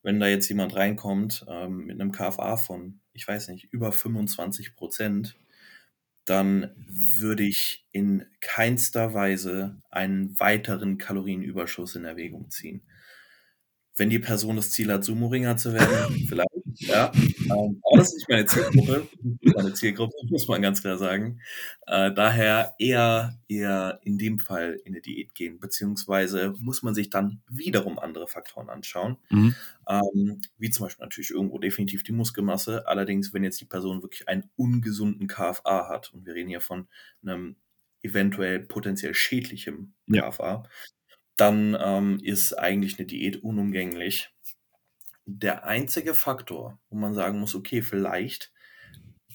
[0.03, 4.75] wenn da jetzt jemand reinkommt ähm, mit einem KFA von, ich weiß nicht, über 25
[4.75, 5.37] Prozent,
[6.25, 12.83] dann würde ich in keinster Weise einen weiteren Kalorienüberschuss in Erwägung ziehen.
[13.95, 17.11] Wenn die Person das Ziel hat, Sumo-Ringer zu werden, vielleicht, ja.
[17.15, 19.07] Ähm, aber das ist nicht meine Zielgruppe.
[19.41, 21.41] Meine Zielgruppe, muss man ganz klar sagen.
[21.87, 27.09] Äh, daher eher, eher in dem Fall in eine Diät gehen, beziehungsweise muss man sich
[27.09, 29.17] dann wiederum andere Faktoren anschauen.
[29.29, 29.55] Mhm.
[29.87, 32.87] Ähm, wie zum Beispiel natürlich irgendwo definitiv die Muskelmasse.
[32.87, 36.87] Allerdings, wenn jetzt die Person wirklich einen ungesunden KFA hat, und wir reden hier von
[37.21, 37.55] einem
[38.03, 40.29] eventuell potenziell schädlichem ja.
[40.29, 40.63] KFA,
[41.37, 44.29] dann ähm, ist eigentlich eine Diät unumgänglich
[45.25, 48.51] der einzige Faktor, wo man sagen muss, okay, vielleicht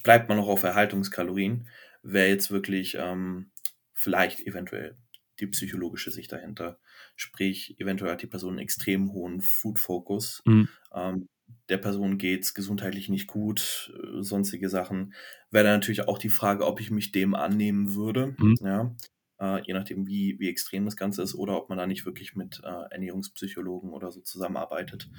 [0.03, 1.67] bleibt man noch auf Erhaltungskalorien,
[2.03, 3.51] wäre jetzt wirklich ähm,
[3.93, 4.97] vielleicht eventuell
[5.39, 6.79] die psychologische Sicht dahinter.
[7.15, 10.41] Sprich, eventuell hat die Person einen extrem hohen Food-Fokus.
[10.45, 10.69] Mhm.
[10.93, 11.29] Ähm,
[11.69, 15.13] der Person geht es gesundheitlich nicht gut, äh, sonstige Sachen.
[15.51, 18.35] Wäre dann natürlich auch die Frage, ob ich mich dem annehmen würde.
[18.37, 18.55] Mhm.
[18.61, 18.95] Ja.
[19.39, 22.35] Äh, je nachdem, wie, wie extrem das Ganze ist, oder ob man da nicht wirklich
[22.35, 25.09] mit äh, Ernährungspsychologen oder so zusammenarbeitet.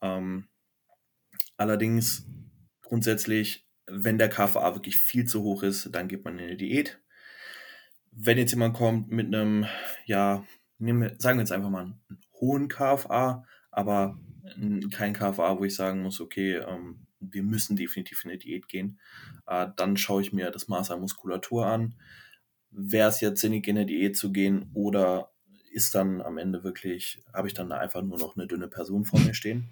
[0.00, 0.48] Ähm,
[1.56, 2.26] allerdings
[2.82, 7.00] grundsätzlich, wenn der KVA wirklich viel zu hoch ist, dann geht man in eine Diät.
[8.12, 9.66] Wenn jetzt jemand kommt mit einem,
[10.06, 10.44] ja,
[10.78, 12.00] nehmen, sagen wir jetzt einfach mal einen
[12.40, 14.18] hohen KFA, aber
[14.92, 19.00] kein KFA, wo ich sagen muss, okay, ähm, wir müssen definitiv in eine Diät gehen,
[19.46, 21.94] äh, dann schaue ich mir das Maß an Muskulatur an.
[22.70, 25.32] Wäre es jetzt sinnig, in eine Diät zu gehen oder
[25.72, 29.20] ist dann am Ende wirklich, habe ich dann einfach nur noch eine dünne Person vor
[29.20, 29.68] mir stehen?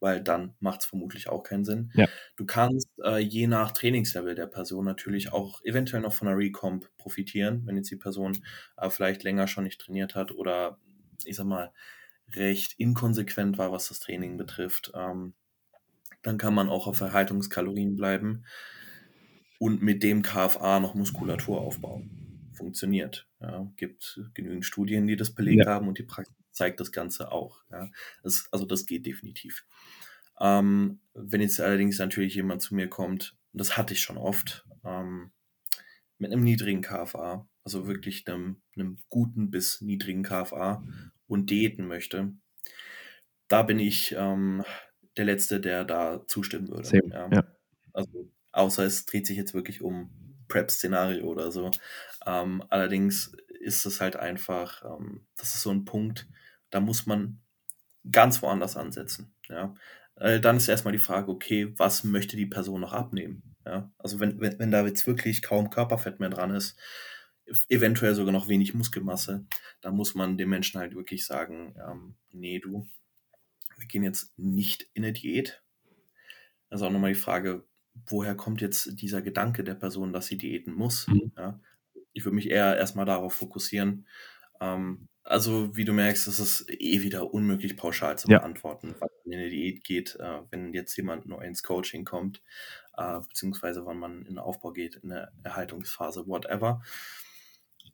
[0.00, 1.90] Weil dann macht es vermutlich auch keinen Sinn.
[1.94, 2.06] Ja.
[2.36, 6.86] Du kannst äh, je nach Trainingslevel der Person natürlich auch eventuell noch von einer Recomp
[6.98, 8.38] profitieren, wenn jetzt die Person
[8.76, 10.78] äh, vielleicht länger schon nicht trainiert hat oder
[11.24, 11.72] ich sag mal
[12.34, 14.92] recht inkonsequent war, was das Training betrifft.
[14.94, 15.34] Ähm,
[16.22, 18.44] dann kann man auch auf Erhaltungskalorien bleiben
[19.58, 22.50] und mit dem KFA noch Muskulatur aufbauen.
[22.52, 23.28] Funktioniert.
[23.40, 25.72] Ja, gibt genügend Studien, die das belegt ja.
[25.72, 27.62] haben und die Praxis zeigt das Ganze auch.
[27.70, 27.90] Ja.
[28.22, 29.64] Das, also das geht definitiv.
[30.40, 35.30] Ähm, wenn jetzt allerdings natürlich jemand zu mir kommt, das hatte ich schon oft, ähm,
[36.18, 40.82] mit einem niedrigen KFA, also wirklich einem, einem guten bis niedrigen KFA
[41.26, 42.32] und diäten möchte,
[43.48, 44.64] da bin ich ähm,
[45.16, 47.02] der Letzte, der da zustimmen würde.
[47.10, 47.28] Ja.
[47.30, 47.44] ja.
[47.92, 50.10] Also außer es dreht sich jetzt wirklich um
[50.48, 51.70] Prep-Szenario oder so.
[52.26, 56.28] Ähm, allerdings ist es halt einfach, ähm, das ist so ein Punkt,
[56.70, 57.40] da muss man
[58.10, 59.34] ganz woanders ansetzen.
[59.48, 59.74] Ja.
[60.16, 63.56] Äh, dann ist erstmal die Frage, okay, was möchte die Person noch abnehmen?
[63.64, 63.90] Ja.
[63.98, 66.78] Also wenn, wenn, wenn da jetzt wirklich kaum Körperfett mehr dran ist,
[67.68, 69.46] eventuell sogar noch wenig Muskelmasse,
[69.80, 72.88] dann muss man dem Menschen halt wirklich sagen, ähm, nee, du,
[73.76, 75.62] wir gehen jetzt nicht in eine Diät.
[76.70, 77.64] Also auch nochmal die Frage,
[78.06, 81.06] woher kommt jetzt dieser Gedanke der Person, dass sie diäten muss?
[81.06, 81.32] Mhm.
[81.36, 81.60] Ja?
[82.12, 84.06] Ich würde mich eher erstmal darauf fokussieren,
[84.60, 88.38] ähm, also, wie du merkst, ist es eh wieder unmöglich pauschal zu ja.
[88.38, 92.42] beantworten, wann man in eine Diät geht, äh, wenn jetzt jemand neu ins Coaching kommt,
[92.96, 96.80] äh, beziehungsweise wann man in den Aufbau geht, in eine Erhaltungsphase, whatever.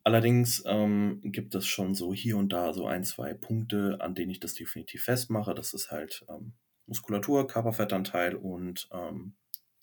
[0.03, 4.31] Allerdings ähm, gibt es schon so hier und da so ein, zwei Punkte, an denen
[4.31, 5.55] ich das definitiv festmache.
[5.55, 6.53] Das ist halt ähm,
[6.87, 9.35] Muskulatur, Körperfettanteil und ähm,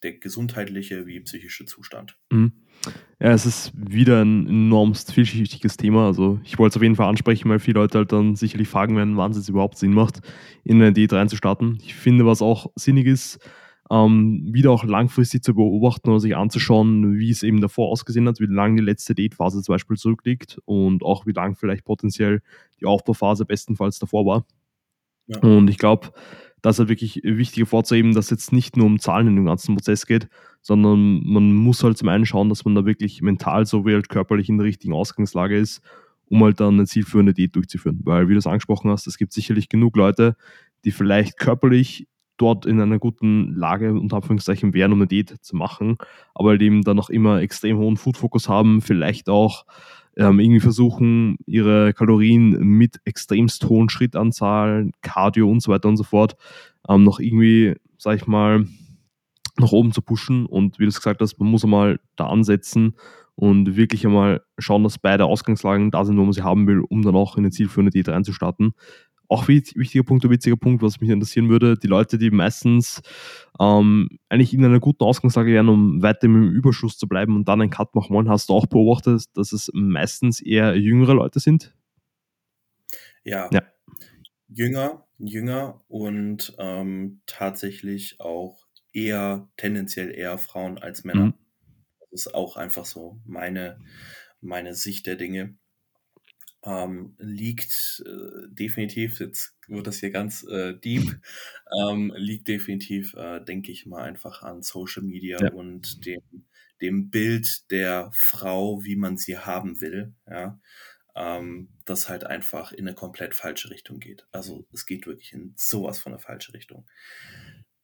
[0.03, 2.17] der gesundheitliche wie psychische Zustand.
[2.31, 2.53] Mhm.
[3.21, 6.07] Ja, es ist wieder ein enormst vielschichtiges Thema.
[6.07, 8.97] Also ich wollte es auf jeden Fall ansprechen, weil viele Leute halt dann sicherlich fragen
[8.97, 10.21] werden, wann es überhaupt Sinn macht,
[10.65, 11.79] in eine Diät reinzustarten.
[11.83, 13.39] Ich finde, was auch sinnig ist,
[13.91, 18.41] ähm, wieder auch langfristig zu beobachten oder sich anzuschauen, wie es eben davor ausgesehen hat,
[18.41, 22.41] wie lange die letzte Diätphase zum Beispiel zurückliegt und auch wie lang vielleicht potenziell
[22.81, 24.47] die Aufbauphase bestenfalls davor war.
[25.27, 25.41] Ja.
[25.41, 26.13] Und ich glaube,
[26.63, 29.47] das ist halt wirklich wichtig hervorzuheben, dass es jetzt nicht nur um Zahlen in dem
[29.47, 30.29] ganzen Prozess geht,
[30.63, 34.49] sondern man muss halt zum einen schauen, dass man da wirklich mental sowie halt körperlich
[34.49, 35.81] in der richtigen Ausgangslage ist,
[36.27, 38.01] um halt dann eine zielführende Diät durchzuführen.
[38.05, 40.37] Weil, wie du es angesprochen hast, es gibt sicherlich genug Leute,
[40.85, 45.57] die vielleicht körperlich dort in einer guten Lage, unter Anführungszeichen, wären, um eine Diät zu
[45.57, 45.99] machen,
[46.35, 49.67] aber halt eben dann noch immer extrem hohen Food-Fokus haben, vielleicht auch
[50.17, 56.05] ähm, irgendwie versuchen, ihre Kalorien mit extremst hohen Schrittanzahlen, Cardio und so weiter und so
[56.05, 56.37] fort
[56.89, 58.67] ähm, noch irgendwie, sag ich mal,
[59.59, 60.47] nach oben zu pushen.
[60.47, 62.95] Und wie du es gesagt hast, man muss einmal da ansetzen
[63.35, 67.03] und wirklich einmal schauen, dass beide Ausgangslagen da sind, wo man sie haben will, um
[67.03, 68.73] dann auch in eine zielführende Diät reinzustarten
[69.31, 73.01] auch wichtiger Punkt, ein witziger Punkt, was mich interessieren würde, die Leute, die meistens
[73.61, 77.61] ähm, eigentlich in einer guten Ausgangslage wären, um weiter im Überschuss zu bleiben und dann
[77.61, 81.73] einen Cut machen wollen, hast du auch beobachtet, dass es meistens eher jüngere Leute sind?
[83.23, 83.49] Ja.
[83.53, 83.63] ja.
[84.49, 91.27] jünger, jünger und ähm, tatsächlich auch eher, tendenziell eher Frauen als Männer.
[91.27, 91.35] Mhm.
[92.01, 93.79] Das ist auch einfach so meine,
[94.41, 95.57] meine Sicht der Dinge.
[96.63, 101.19] Ähm, liegt äh, definitiv, jetzt wird das hier ganz äh, deep,
[101.81, 105.53] ähm, liegt definitiv, äh, denke ich mal, einfach an Social Media ja.
[105.53, 106.21] und dem,
[106.83, 110.13] dem Bild der Frau, wie man sie haben will.
[110.29, 110.61] Ja
[111.15, 114.27] ähm, das halt einfach in eine komplett falsche Richtung geht.
[114.33, 116.87] Also es geht wirklich in sowas von eine falsche Richtung.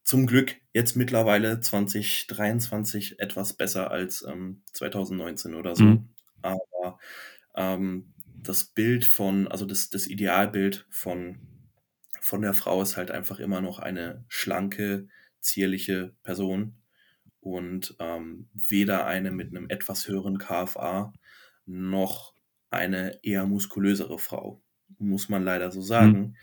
[0.04, 5.84] Zum Glück jetzt mittlerweile 2023 etwas besser als ähm, 2019 oder so.
[5.84, 6.08] Mhm.
[6.42, 6.98] Aber
[7.56, 8.14] ähm,
[8.48, 11.38] das Bild von, also das, das Idealbild von,
[12.20, 15.08] von der Frau ist halt einfach immer noch eine schlanke,
[15.40, 16.76] zierliche Person
[17.40, 21.12] und ähm, weder eine mit einem etwas höheren KFA
[21.66, 22.34] noch
[22.70, 24.62] eine eher muskulösere Frau,
[24.98, 26.18] muss man leider so sagen.
[26.18, 26.34] Mhm.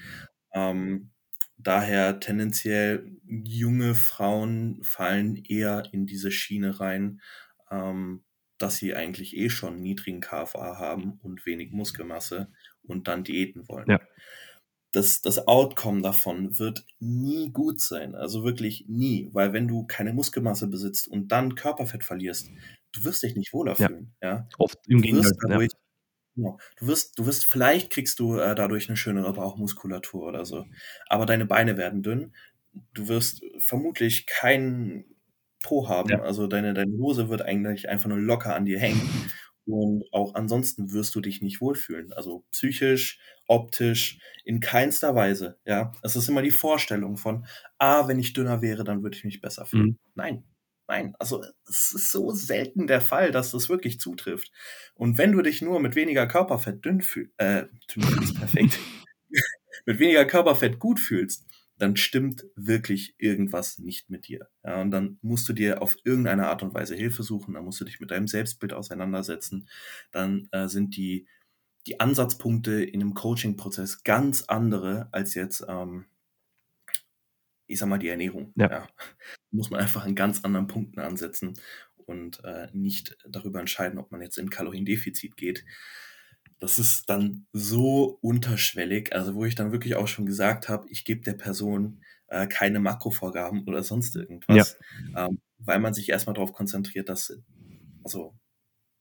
[0.54, 1.12] Ähm,
[1.58, 7.22] daher tendenziell junge Frauen fallen eher in diese Schiene rein,
[7.70, 8.24] ähm,
[8.64, 12.48] dass sie eigentlich eh schon niedrigen KFA haben und wenig Muskelmasse
[12.82, 13.90] und dann Diäten wollen.
[13.90, 14.00] Ja.
[14.94, 20.14] Das, das Outcome davon wird nie gut sein, also wirklich nie, weil wenn du keine
[20.14, 22.52] Muskelmasse besitzt und dann Körperfett verlierst,
[22.94, 24.14] du wirst dich nicht wohler fühlen.
[24.22, 24.30] Ja.
[24.30, 24.50] ja?
[24.60, 25.34] Oft im Gegenteil.
[25.42, 25.80] Dadurch, ja
[26.36, 26.58] Genau.
[26.78, 30.66] Du wirst, du wirst, vielleicht kriegst du äh, dadurch eine schönere Bauchmuskulatur oder so.
[31.06, 32.34] Aber deine Beine werden dünn.
[32.94, 35.13] Du wirst vermutlich keinen
[35.64, 36.10] Po haben.
[36.10, 36.22] Ja.
[36.22, 39.02] Also deine, deine Hose wird eigentlich einfach nur locker an dir hängen.
[39.66, 42.14] Und auch ansonsten wirst du dich nicht wohlfühlen.
[42.14, 45.58] Also psychisch, optisch, in keinster Weise.
[45.66, 47.46] Ja, es ist immer die Vorstellung von,
[47.80, 49.86] ah, wenn ich dünner wäre, dann würde ich mich besser fühlen.
[49.86, 50.00] Mhm.
[50.16, 50.44] Nein,
[50.88, 54.52] Nein, also es ist so selten der Fall, dass das wirklich zutrifft.
[54.96, 58.80] Und wenn du dich nur mit weniger Körperfett dünn fühlst, äh, dünn fühlst, perfekt,
[59.86, 61.48] mit weniger Körperfett gut fühlst,
[61.78, 64.48] dann stimmt wirklich irgendwas nicht mit dir.
[64.64, 67.82] Ja, und dann musst du dir auf irgendeine Art und Weise Hilfe suchen, dann musst
[67.82, 69.68] du dich mit deinem Selbstbild auseinandersetzen,
[70.12, 71.28] dann äh, sind die,
[71.88, 76.06] die Ansatzpunkte in einem Coaching-Prozess ganz andere als jetzt, ähm,
[77.68, 78.54] ich sag mal, die Ernährung.
[78.56, 78.70] Ja.
[78.70, 78.88] ja.
[79.52, 81.56] Muss man einfach an ganz anderen Punkten ansetzen
[82.06, 85.66] und äh, nicht darüber entscheiden, ob man jetzt in Kaloriendefizit geht.
[86.64, 91.04] Das ist dann so unterschwellig, also wo ich dann wirklich auch schon gesagt habe, ich
[91.04, 94.78] gebe der Person äh, keine Makrovorgaben oder sonst irgendwas,
[95.14, 95.28] ja.
[95.28, 97.38] ähm, weil man sich erstmal darauf konzentriert, dass,
[98.06, 98.34] also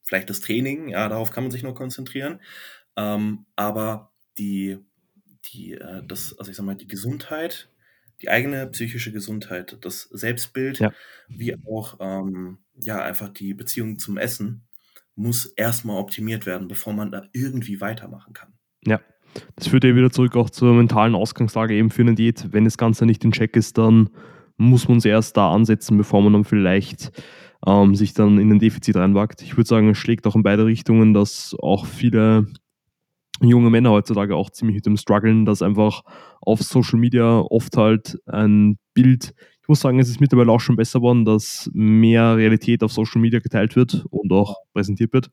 [0.03, 2.41] vielleicht das Training, ja, darauf kann man sich nur konzentrieren,
[2.97, 4.79] ähm, aber die,
[5.45, 7.71] die, äh, das, also ich sag mal, die Gesundheit
[8.21, 10.93] die eigene psychische Gesundheit, das Selbstbild, ja.
[11.29, 14.63] wie auch ähm, ja einfach die Beziehung zum Essen
[15.15, 18.53] muss erstmal optimiert werden, bevor man da irgendwie weitermachen kann.
[18.85, 19.01] Ja,
[19.57, 22.49] das führt ja wieder zurück auch zur mentalen Ausgangslage eben für eine Diät.
[22.53, 24.11] Wenn das Ganze nicht in Check ist, dann
[24.57, 27.13] muss man es erst da ansetzen, bevor man dann vielleicht
[27.67, 29.43] ähm, sich dann in ein Defizit reinwagt.
[29.43, 32.47] Ich würde sagen, es schlägt auch in beide Richtungen, dass auch viele
[33.41, 36.03] junge Männer heutzutage auch ziemlich mit dem strugglen, dass einfach
[36.41, 40.77] auf Social Media oft halt ein Bild, ich muss sagen, es ist mittlerweile auch schon
[40.77, 45.31] besser geworden, dass mehr Realität auf Social Media geteilt wird und auch präsentiert wird.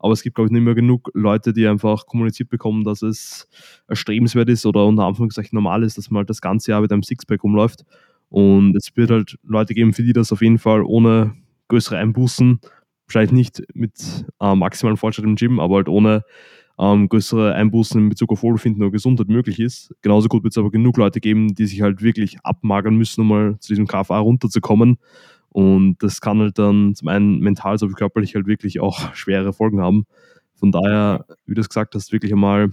[0.00, 3.48] Aber es gibt, glaube ich, nicht mehr genug Leute, die einfach kommuniziert bekommen, dass es
[3.88, 7.02] erstrebenswert ist oder unter Anführungszeichen normal ist, dass man halt das ganze Jahr mit einem
[7.02, 7.84] Sixpack rumläuft.
[8.28, 11.34] Und es wird halt Leute geben, für die das auf jeden Fall ohne
[11.68, 12.60] größere Einbußen,
[13.06, 16.24] vielleicht nicht mit äh, maximalen Fortschritt im Gym, aber halt ohne
[16.78, 19.94] ähm, größere Einbußen in Bezug auf Wohlbefinden oder Gesundheit möglich ist.
[20.02, 23.28] Genauso gut wird es aber genug Leute geben, die sich halt wirklich abmagern müssen, um
[23.28, 24.98] mal zu diesem KFA runterzukommen.
[25.50, 29.80] Und das kann halt dann zum einen mental sowie körperlich halt wirklich auch schwere Folgen
[29.80, 30.04] haben.
[30.54, 32.70] Von daher, wie du es gesagt hast, wirklich einmal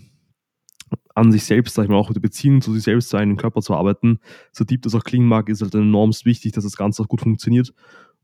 [1.15, 3.37] an sich selbst, sag ich mal, auch mit der Beziehung zu sich selbst, zu einem
[3.37, 4.19] Körper zu arbeiten.
[4.51, 7.21] So deep das auch klingen mag, ist halt enorm wichtig, dass das Ganze auch gut
[7.21, 7.73] funktioniert.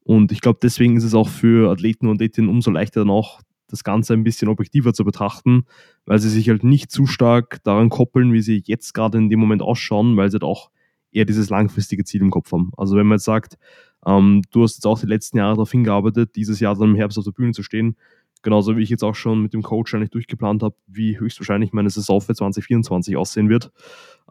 [0.03, 3.41] Und ich glaube, deswegen ist es auch für Athleten und Athletinnen umso leichter dann auch,
[3.71, 5.65] das Ganze ein bisschen objektiver zu betrachten,
[6.05, 9.39] weil sie sich halt nicht zu stark daran koppeln, wie sie jetzt gerade in dem
[9.39, 10.69] Moment ausschauen, weil sie halt auch
[11.11, 12.71] eher dieses langfristige Ziel im Kopf haben.
[12.77, 13.57] Also wenn man jetzt sagt,
[14.05, 17.17] ähm, du hast jetzt auch die letzten Jahre darauf hingearbeitet, dieses Jahr dann im Herbst
[17.17, 17.95] auf der Bühne zu stehen,
[18.41, 21.89] genauso wie ich jetzt auch schon mit dem Coach eigentlich durchgeplant habe, wie höchstwahrscheinlich meine
[21.89, 23.71] Saison für 2024 aussehen wird.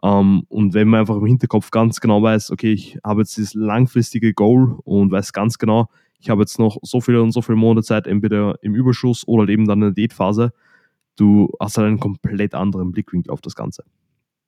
[0.03, 3.53] Ähm, und wenn man einfach im Hinterkopf ganz genau weiß, okay, ich habe jetzt dieses
[3.53, 5.89] langfristige Goal und weiß ganz genau,
[6.21, 9.51] ich habe jetzt noch so viele und so viele Monate Zeit, entweder im Überschuss oder
[9.51, 10.53] eben dann in der Diätphase,
[11.17, 13.83] du hast halt einen komplett anderen Blickwinkel auf das Ganze.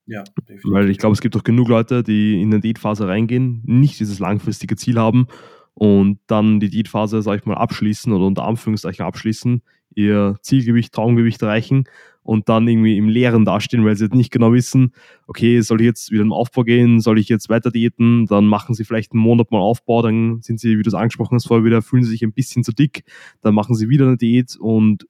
[0.06, 0.72] Ja, definitiv.
[0.72, 4.20] Weil ich glaube, es gibt auch genug Leute, die in eine Diätphase reingehen, nicht dieses
[4.20, 5.28] langfristige Ziel haben
[5.74, 9.64] und dann die Diätphase, sag ich mal, abschließen oder unter Anführungszeichen abschließen,
[9.96, 11.86] ihr Zielgewicht, Traumgewicht erreichen
[12.24, 14.94] und dann irgendwie im Leeren dastehen, weil sie nicht genau wissen,
[15.28, 18.74] okay, soll ich jetzt wieder im Aufbau gehen, soll ich jetzt weiter diäten, dann machen
[18.74, 21.66] sie vielleicht einen Monat mal Aufbau, dann sind sie, wie du es angesprochen hast, vorher
[21.66, 23.04] wieder, fühlen sie sich ein bisschen zu dick,
[23.42, 25.06] dann machen sie wieder eine Diät und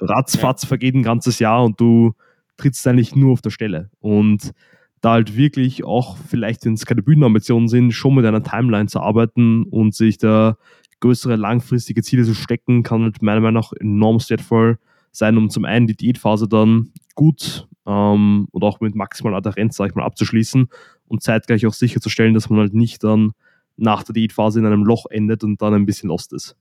[0.00, 0.68] ratzfatz ja.
[0.68, 2.12] vergeht ein ganzes Jahr und du
[2.56, 3.90] trittst eigentlich nur auf der Stelle.
[4.00, 4.52] Und
[5.00, 9.00] da halt wirklich auch, vielleicht wenn es keine Bühnenambitionen sind, schon mit einer Timeline zu
[9.00, 10.56] arbeiten und sich da
[11.00, 14.78] größere langfristige Ziele zu stecken, kann halt meiner Meinung nach enorm wertvoll
[15.18, 19.90] sein, um zum einen die Diätphase dann gut ähm, und auch mit maximaler Adherenz, sag
[19.90, 20.68] ich mal, abzuschließen
[21.06, 23.32] und zeitgleich auch sicherzustellen, dass man halt nicht dann
[23.76, 26.56] nach der Diätphase in einem Loch endet und dann ein bisschen lost ist.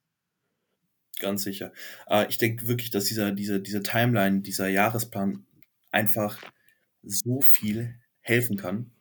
[1.19, 1.71] Ganz sicher.
[2.07, 5.45] Äh, ich denke wirklich, dass dieser, diese, diese Timeline, dieser Jahresplan
[5.91, 6.39] einfach
[7.03, 8.91] so viel helfen kann,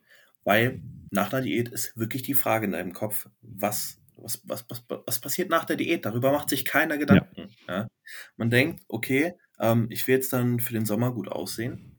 [0.43, 4.83] weil nach einer Diät ist wirklich die Frage in deinem Kopf, was, was, was, was,
[5.05, 6.05] was passiert nach der Diät?
[6.05, 7.49] Darüber macht sich keiner Gedanken.
[7.67, 7.75] Ja.
[7.75, 7.87] Ja?
[8.35, 11.97] Man denkt, okay, ähm, ich will jetzt dann für den Sommer gut aussehen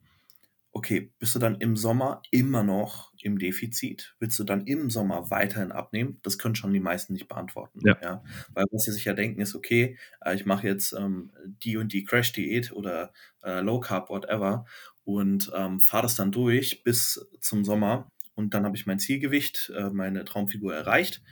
[0.79, 4.15] okay, bist du dann im Sommer immer noch im Defizit?
[4.21, 6.21] Willst du dann im Sommer weiterhin abnehmen?
[6.23, 7.81] Das können schon die meisten nicht beantworten.
[7.85, 7.99] Ja.
[8.01, 8.25] ja?
[8.55, 11.93] Weil was sie sich ja denken ist, okay, äh, ich mache jetzt ähm, die und
[11.93, 14.67] die Crash-Diät oder äh, Low Carb, whatever,
[15.05, 19.73] und ähm, fahre das dann durch bis zum Sommer und dann habe ich mein Zielgewicht,
[19.77, 21.23] äh, meine Traumfigur erreicht.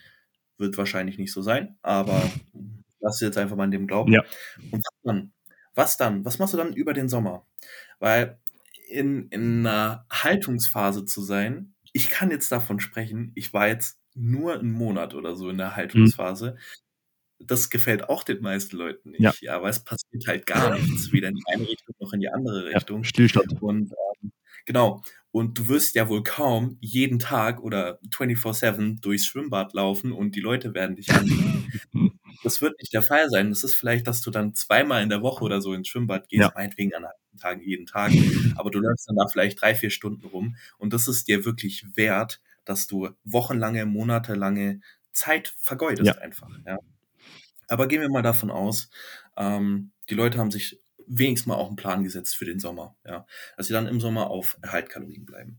[0.59, 2.21] Wird wahrscheinlich nicht so sein, aber
[3.01, 4.13] lass jetzt einfach mal in dem glauben.
[4.13, 4.25] Ja.
[4.73, 5.33] Und dann?
[5.77, 6.25] Was dann?
[6.25, 7.47] Was machst du dann über den Sommer?
[8.01, 8.39] Weil
[8.89, 11.75] in, in einer Haltungsphase zu sein.
[11.93, 15.77] Ich kann jetzt davon sprechen, ich war jetzt nur einen Monat oder so in der.
[15.77, 16.57] Haltungsphase.
[17.39, 17.47] Mhm.
[17.47, 21.13] Das gefällt auch den meisten Leuten nicht, ja, ja weil es passiert halt gar nichts,
[21.13, 23.03] weder in die eine Richtung noch in die andere Richtung.
[23.03, 23.61] Ja, Stillstand.
[23.61, 24.33] Und ähm,
[24.65, 25.03] genau.
[25.37, 30.41] Und du wirst ja wohl kaum jeden Tag oder 24-7 durchs Schwimmbad laufen und die
[30.41, 32.19] Leute werden dich angucken.
[32.43, 33.51] das wird nicht der Fall sein.
[33.51, 36.41] Das ist vielleicht, dass du dann zweimal in der Woche oder so ins Schwimmbad gehst,
[36.41, 36.53] ja.
[36.55, 37.05] meinetwegen an
[37.39, 38.13] Tagen jeden Tag,
[38.55, 41.85] aber du läufst dann da vielleicht drei, vier Stunden rum und das ist dir wirklich
[41.97, 44.81] wert, dass du wochenlange, monatelange
[45.13, 46.15] Zeit vergeudest ja.
[46.15, 46.49] einfach.
[46.67, 46.79] Ja.
[47.69, 48.89] Aber gehen wir mal davon aus,
[49.37, 53.27] ähm, die Leute haben sich wenigstens mal auch einen Plan gesetzt für den Sommer, ja,
[53.57, 55.57] dass sie dann im Sommer auf Erhaltkalorien bleiben.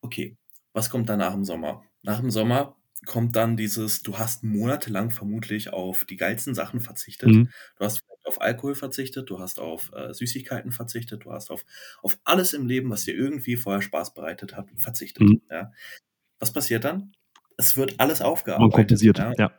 [0.00, 0.36] Okay,
[0.72, 1.84] was kommt danach im Sommer?
[2.02, 7.28] Nach dem Sommer kommt dann dieses, du hast monatelang vermutlich auf die geilsten Sachen verzichtet.
[7.28, 7.50] Mhm.
[7.78, 11.64] Du hast auf Alkohol verzichtet, du hast auf äh, Süßigkeiten verzichtet, du hast auf,
[12.02, 15.22] auf alles im Leben, was dir irgendwie vorher Spaß bereitet hat, verzichtet.
[15.22, 15.42] Mhm.
[15.50, 15.72] Ja.
[16.38, 17.12] Was passiert dann?
[17.58, 18.70] Es wird alles aufgearbeitet.
[18.70, 19.32] Man kompensiert, ja.
[19.38, 19.52] ja.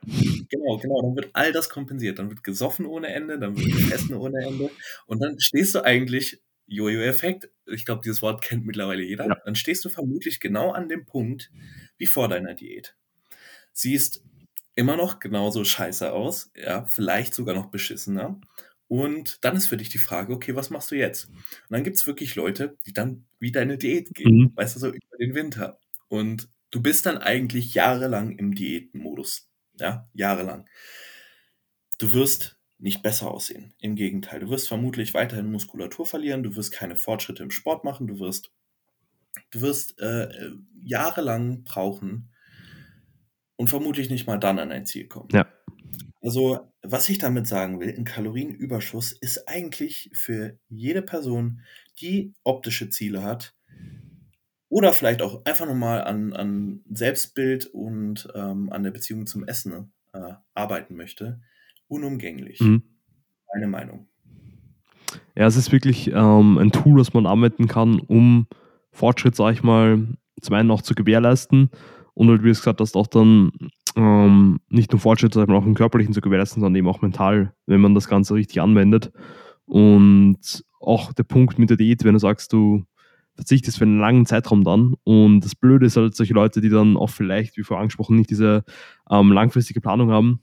[0.49, 1.01] Genau, genau.
[1.01, 2.19] Dann wird all das kompensiert.
[2.19, 4.69] Dann wird gesoffen ohne Ende, dann wird gegessen ohne Ende.
[5.07, 9.37] Und dann stehst du eigentlich, Jojo-Effekt, ich glaube, dieses Wort kennt mittlerweile jeder, ja.
[9.45, 11.51] dann stehst du vermutlich genau an dem Punkt
[11.97, 12.95] wie vor deiner Diät.
[13.71, 14.23] Siehst
[14.75, 18.39] immer noch genauso scheiße aus, ja, vielleicht sogar noch beschissener.
[18.87, 21.27] Und dann ist für dich die Frage, okay, was machst du jetzt?
[21.29, 24.51] Und dann gibt es wirklich Leute, die dann wie deine Diät gehen, mhm.
[24.55, 25.79] weißt du, so über den Winter.
[26.07, 29.49] Und du bist dann eigentlich jahrelang im Diätenmodus.
[29.79, 30.69] Ja, jahrelang.
[31.97, 33.73] Du wirst nicht besser aussehen.
[33.79, 38.05] Im Gegenteil, du wirst vermutlich weiterhin Muskulatur verlieren, du wirst keine Fortschritte im Sport machen,
[38.05, 38.51] du wirst,
[39.49, 40.51] du wirst äh,
[40.83, 42.29] jahrelang brauchen,
[43.55, 45.29] und vermutlich nicht mal dann an ein Ziel kommen.
[45.31, 45.51] Ja.
[46.21, 51.61] Also, was ich damit sagen will, ein Kalorienüberschuss ist eigentlich für jede Person,
[51.99, 53.56] die optische Ziele hat
[54.77, 59.91] oder vielleicht auch einfach nochmal an, an Selbstbild und ähm, an der Beziehung zum Essen
[60.13, 61.41] äh, arbeiten möchte,
[61.87, 62.61] unumgänglich.
[62.61, 62.83] Mhm.
[63.51, 64.07] Meine Meinung.
[65.35, 68.45] Ja, es ist wirklich ähm, ein Tool, das man arbeiten kann, um
[68.91, 70.09] Fortschritt, sag ich mal,
[70.41, 71.71] zum einen auch zu gewährleisten
[72.13, 73.49] und halt, wie du gesagt hast, auch dann
[73.95, 77.81] ähm, nicht nur Fortschritte, sondern auch im Körperlichen zu gewährleisten, sondern eben auch mental, wenn
[77.81, 79.11] man das Ganze richtig anwendet.
[79.65, 82.85] Und auch der Punkt mit der Diät, wenn du sagst, du
[83.37, 84.95] verzichtest für einen langen Zeitraum dann.
[85.03, 88.29] Und das Blöde ist halt solche Leute, die dann auch vielleicht, wie vorher angesprochen, nicht
[88.29, 88.65] diese
[89.09, 90.41] ähm, langfristige Planung haben,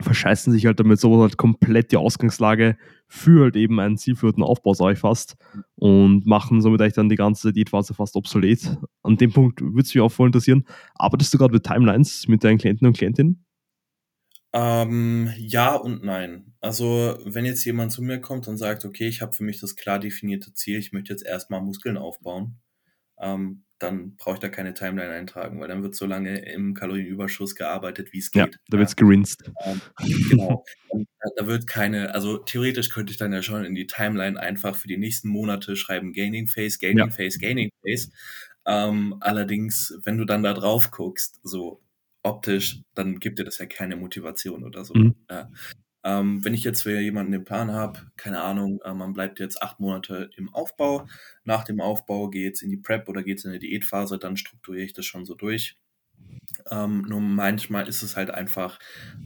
[0.00, 2.76] verscheißen sich halt damit sowas halt komplett die Ausgangslage
[3.08, 5.36] für halt eben einen zielführenden Aufbau, sage ich fast,
[5.76, 8.76] und machen somit eigentlich dann die ganze Diätphase fast obsolet.
[9.02, 10.64] An dem Punkt würde es mich auch voll interessieren.
[10.96, 13.45] Arbeitest du gerade mit Timelines mit deinen Klienten und Klientinnen?
[14.58, 16.54] Ähm, ja und nein.
[16.62, 19.76] Also, wenn jetzt jemand zu mir kommt und sagt, okay, ich habe für mich das
[19.76, 22.58] klar definierte Ziel, ich möchte jetzt erstmal Muskeln aufbauen,
[23.20, 27.54] ähm, dann brauche ich da keine Timeline eintragen, weil dann wird so lange im Kalorienüberschuss
[27.54, 28.54] gearbeitet, wie es geht.
[28.54, 29.44] Ja, da wird es gerinst.
[29.66, 29.82] Ähm,
[30.30, 30.64] genau.
[31.36, 34.88] da wird keine, also theoretisch könnte ich dann ja schon in die Timeline einfach für
[34.88, 37.10] die nächsten Monate schreiben, Gaining Phase, Gaining ja.
[37.10, 38.10] Phase, Gaining Phase.
[38.64, 41.82] Ähm, allerdings, wenn du dann da drauf guckst, so
[42.26, 44.94] optisch, dann gibt dir das ja keine Motivation oder so.
[44.94, 45.14] Mhm.
[45.30, 45.50] Ja.
[46.04, 49.60] Ähm, wenn ich jetzt für jemanden den Plan habe, keine Ahnung, äh, man bleibt jetzt
[49.60, 51.08] acht Monate im Aufbau,
[51.44, 54.36] nach dem Aufbau geht es in die Prep oder geht es in die Diätphase, dann
[54.36, 55.76] strukturiere ich das schon so durch.
[56.70, 58.78] Ähm, nur manchmal ist es halt einfach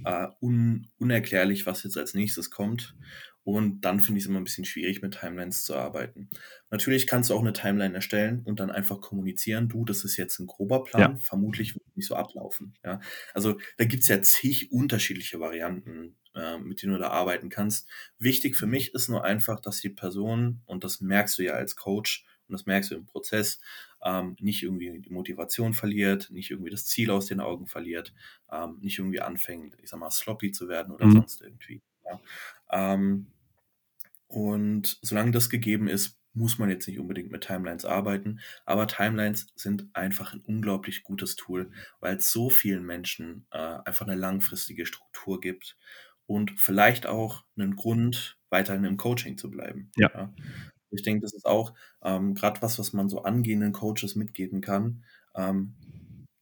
[0.05, 2.95] äh, un unerklärlich, was jetzt als nächstes kommt.
[3.43, 6.29] Und dann finde ich es immer ein bisschen schwierig, mit Timelines zu arbeiten.
[6.71, 10.39] Natürlich kannst du auch eine Timeline erstellen und dann einfach kommunizieren, du, das ist jetzt
[10.39, 11.17] ein grober Plan, ja.
[11.17, 12.75] vermutlich wird es nicht so ablaufen.
[12.85, 13.01] Ja?
[13.33, 17.89] Also da gibt es ja zig unterschiedliche Varianten, äh, mit denen du da arbeiten kannst.
[18.19, 21.77] Wichtig für mich ist nur einfach, dass die Person, und das merkst du ja als
[21.77, 23.61] Coach, und das merkst du im Prozess,
[24.05, 28.15] ähm, nicht irgendwie die Motivation verliert, nicht irgendwie das Ziel aus den Augen verliert,
[28.51, 31.13] ähm, nicht irgendwie anfängt, ich sag mal, sloppy zu werden oder mhm.
[31.13, 31.83] sonst irgendwie.
[32.05, 32.21] Ja.
[32.71, 33.27] Ähm,
[34.27, 39.49] und solange das gegeben ist, muss man jetzt nicht unbedingt mit Timelines arbeiten, aber Timelines
[39.57, 44.87] sind einfach ein unglaublich gutes Tool, weil es so vielen Menschen äh, einfach eine langfristige
[44.87, 45.77] Struktur gibt
[46.27, 49.91] und vielleicht auch einen Grund, weiterhin im Coaching zu bleiben.
[49.97, 50.11] Ja.
[50.15, 50.35] ja.
[50.91, 55.05] Ich denke, das ist auch ähm, gerade was, was man so angehenden Coaches mitgeben kann.
[55.35, 55.75] Ähm,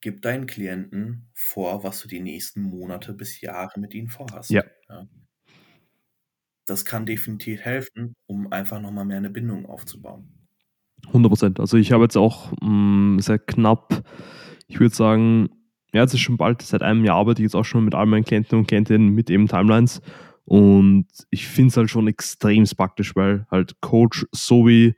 [0.01, 4.51] gib deinen Klienten vor, was du die nächsten Monate bis Jahre mit ihnen vorhast.
[4.51, 4.65] Ja.
[4.89, 5.07] ja.
[6.67, 10.39] Das kann definitiv helfen, um einfach nochmal mehr eine Bindung aufzubauen.
[11.07, 11.61] 100 Prozent.
[11.61, 14.03] Also ich habe jetzt auch mh, mm, sehr knapp,
[14.67, 15.49] ich würde sagen,
[15.93, 18.07] ja, es ist schon bald, seit einem Jahr arbeite ich jetzt auch schon mit all
[18.07, 20.03] meinen Klienten und Klientinnen mit eben Timelines.
[20.49, 24.95] Und ich finde es halt schon extrem praktisch, weil halt Coach sowie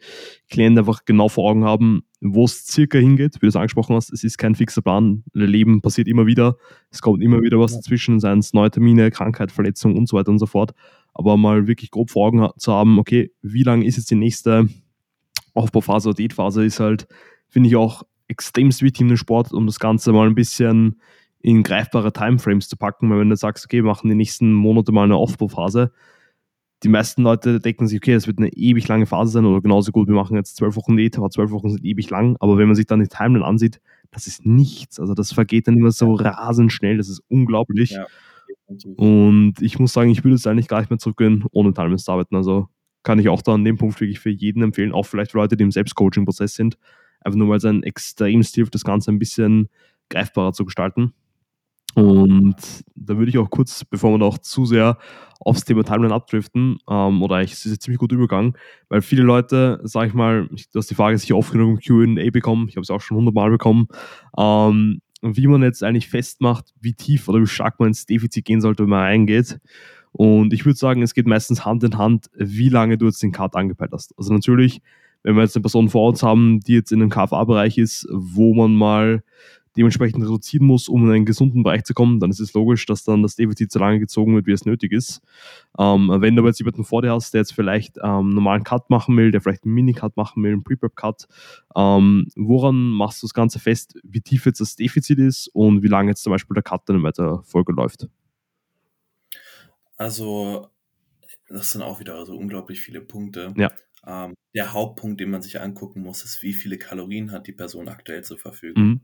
[0.48, 4.12] Klient einfach genau vor Augen haben, wo es circa hingeht, wie du es angesprochen hast.
[4.12, 5.24] Es ist kein fixer Plan.
[5.32, 6.56] Leben passiert immer wieder.
[6.92, 10.30] Es kommt immer wieder was dazwischen, seien es neue Termine, Krankheit, Verletzung und so weiter
[10.30, 10.70] und so fort.
[11.14, 14.68] Aber mal wirklich grob vor Augen zu haben, okay, wie lange ist jetzt die nächste
[15.54, 17.08] Aufbauphase oder Diätphase, ist halt,
[17.48, 21.00] finde ich auch extrem wichtig im Sport, um das Ganze mal ein bisschen
[21.42, 24.92] in greifbare Timeframes zu packen, weil wenn du sagst, okay, wir machen die nächsten Monate
[24.92, 25.92] mal eine Aufbauphase,
[26.82, 29.92] die meisten Leute denken sich, okay, das wird eine ewig lange Phase sein oder genauso
[29.92, 32.66] gut, wir machen jetzt zwölf Wochen Diät, aber zwölf Wochen sind ewig lang, aber wenn
[32.66, 33.80] man sich dann die Timeline ansieht,
[34.10, 37.90] das ist nichts, also das vergeht dann immer so rasend schnell, das ist unglaublich.
[37.90, 38.06] Ja,
[38.96, 42.12] und ich muss sagen, ich würde es eigentlich gar nicht mehr zurückgehen, ohne Timelines zu
[42.12, 42.68] arbeiten, also
[43.02, 45.56] kann ich auch da an dem Punkt wirklich für jeden empfehlen, auch vielleicht für Leute,
[45.56, 46.78] die im Selbstcoaching-Prozess sind,
[47.20, 49.68] einfach nur weil es ein extrem hilft, das Ganze ein bisschen
[50.08, 51.14] greifbarer zu gestalten.
[51.94, 52.56] Und
[52.94, 54.98] da würde ich auch kurz, bevor wir noch zu sehr
[55.40, 58.56] aufs Thema Timeline abdriften, ähm, oder eigentlich ist es ein ziemlich guter Übergang,
[58.88, 62.30] weil viele Leute, sag ich mal, du hast die Frage sicher oft genug im QA
[62.30, 63.88] bekommen, ich habe es auch schon hundertmal bekommen,
[64.38, 68.60] ähm, wie man jetzt eigentlich festmacht, wie tief oder wie stark man ins Defizit gehen
[68.60, 69.58] sollte, wenn man reingeht.
[70.12, 73.32] Und ich würde sagen, es geht meistens Hand in Hand, wie lange du jetzt den
[73.32, 74.16] Cut angepeilt hast.
[74.18, 74.82] Also natürlich,
[75.22, 78.54] wenn wir jetzt eine Person vor uns haben, die jetzt in einem KFA-Bereich ist, wo
[78.54, 79.22] man mal
[79.76, 83.04] dementsprechend reduzieren muss, um in einen gesunden Bereich zu kommen, dann ist es logisch, dass
[83.04, 85.20] dann das Defizit so lange gezogen wird, wie es nötig ist.
[85.78, 88.64] Ähm, wenn du aber jetzt jemanden vor dir hast, der jetzt vielleicht ähm, einen normalen
[88.64, 91.28] Cut machen will, der vielleicht einen Mini-Cut machen will, einen Pre-Prep-Cut,
[91.76, 95.88] ähm, woran machst du das Ganze fest, wie tief jetzt das Defizit ist und wie
[95.88, 98.08] lange jetzt zum Beispiel der Cut dann weiter Folge läuft?
[99.96, 100.68] Also,
[101.48, 103.54] das sind auch wieder so unglaublich viele Punkte.
[103.56, 103.70] Ja.
[104.06, 107.88] Ähm, der Hauptpunkt, den man sich angucken muss, ist, wie viele Kalorien hat die Person
[107.88, 108.84] aktuell zur Verfügung.
[108.84, 109.00] Mhm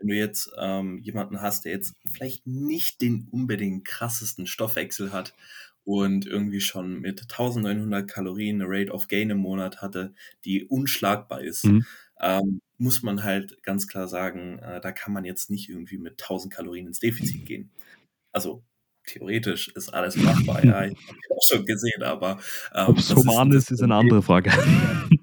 [0.00, 5.34] wenn du jetzt ähm, jemanden hast, der jetzt vielleicht nicht den unbedingt krassesten Stoffwechsel hat
[5.84, 11.42] und irgendwie schon mit 1900 Kalorien eine Rate of Gain im Monat hatte, die unschlagbar
[11.42, 11.84] ist, mhm.
[12.20, 16.22] ähm, muss man halt ganz klar sagen, äh, da kann man jetzt nicht irgendwie mit
[16.22, 17.70] 1000 Kalorien ins Defizit gehen.
[18.32, 18.62] Also
[19.04, 22.40] theoretisch ist alles machbar, ja, ich habe auch schon gesehen, aber
[22.74, 24.50] ähm, ob es human ist, ist eine andere Frage.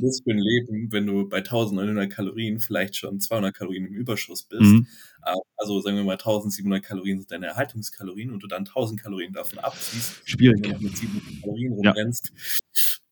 [0.00, 4.62] ein bisschen Leben, wenn du bei 1900 Kalorien vielleicht schon 200 Kalorien im Überschuss bist.
[4.62, 4.86] Mhm.
[5.26, 9.32] Ähm, also sagen wir mal 1700 Kalorien sind deine Erhaltungskalorien und du dann 1000 Kalorien
[9.32, 10.22] davon abziehst.
[10.24, 10.66] Schwierig.
[10.66, 12.32] Und mit 700 Kalorien rumrennst.
[12.34, 12.40] Ja.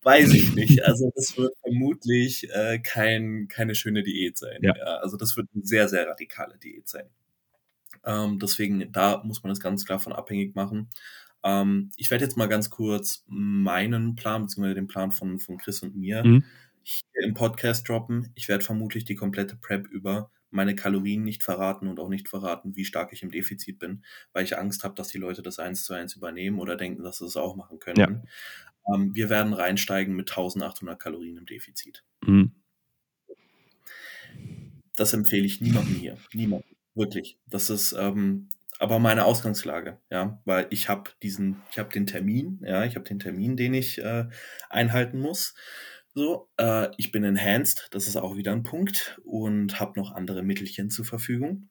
[0.02, 0.84] Weiß ich nicht.
[0.84, 4.58] Also das wird vermutlich äh, kein, keine schöne Diät sein.
[4.62, 4.72] Ja.
[4.72, 7.08] Also das wird eine sehr, sehr radikale Diät sein.
[8.04, 10.88] Ähm, deswegen, da muss man das ganz klar von abhängig machen.
[11.44, 15.82] Ähm, ich werde jetzt mal ganz kurz meinen Plan, beziehungsweise den Plan von, von Chris
[15.82, 16.44] und mir mhm.
[16.88, 18.32] Hier im Podcast droppen.
[18.34, 22.74] Ich werde vermutlich die komplette Prep über meine Kalorien nicht verraten und auch nicht verraten,
[22.74, 25.84] wie stark ich im Defizit bin, weil ich Angst habe, dass die Leute das eins
[25.84, 28.22] zu eins übernehmen oder denken, dass sie es auch machen können.
[28.86, 28.94] Ja.
[28.94, 32.04] Ähm, wir werden reinsteigen mit 1800 Kalorien im Defizit.
[32.24, 32.52] Mhm.
[34.96, 36.16] Das empfehle ich niemandem hier.
[36.32, 36.74] Niemandem.
[36.94, 37.38] Wirklich.
[37.46, 38.48] Das ist ähm,
[38.80, 43.04] aber meine Ausgangslage, ja, weil ich habe diesen, ich habe den Termin, ja, ich habe
[43.04, 44.28] den Termin, den ich äh,
[44.70, 45.54] einhalten muss.
[46.14, 50.42] So, äh, ich bin enhanced, das ist auch wieder ein Punkt und habe noch andere
[50.42, 51.68] Mittelchen zur Verfügung.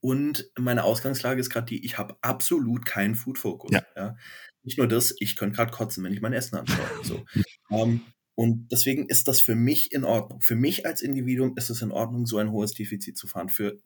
[0.00, 3.72] und meine Ausgangslage ist gerade die, ich habe absolut keinen Food-Fokus.
[3.72, 3.82] Ja.
[3.96, 4.16] ja.
[4.62, 6.86] Nicht nur das, ich könnte gerade kotzen, wenn ich mein Essen anschaue.
[7.02, 7.24] so.
[7.68, 8.00] um, ähm,
[8.38, 10.40] und deswegen ist das für mich in Ordnung.
[10.40, 13.48] Für mich als Individuum ist es in Ordnung, so ein hohes Defizit zu fahren.
[13.48, 13.80] Für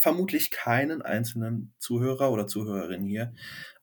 [0.00, 3.32] vermutlich keinen einzelnen Zuhörer oder Zuhörerin hier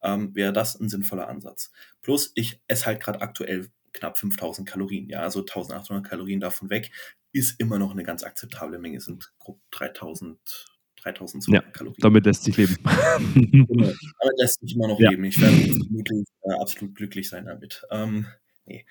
[0.02, 1.72] ähm, wäre das ein sinnvoller Ansatz.
[2.02, 6.92] Plus, ich esse halt gerade aktuell knapp 5000 Kalorien, ja, also 1800 Kalorien davon weg,
[7.32, 10.40] ist immer noch eine ganz akzeptable Menge, sind grob 3000,
[10.98, 12.02] 3200 ja, Kalorien.
[12.02, 12.76] Damit lässt sich leben.
[13.34, 15.12] genau, damit lässt sich immer noch ja.
[15.12, 15.24] leben.
[15.26, 17.84] Ich werde vermutlich äh, absolut glücklich sein damit.
[17.92, 18.28] Ähm,
[18.66, 18.86] nee.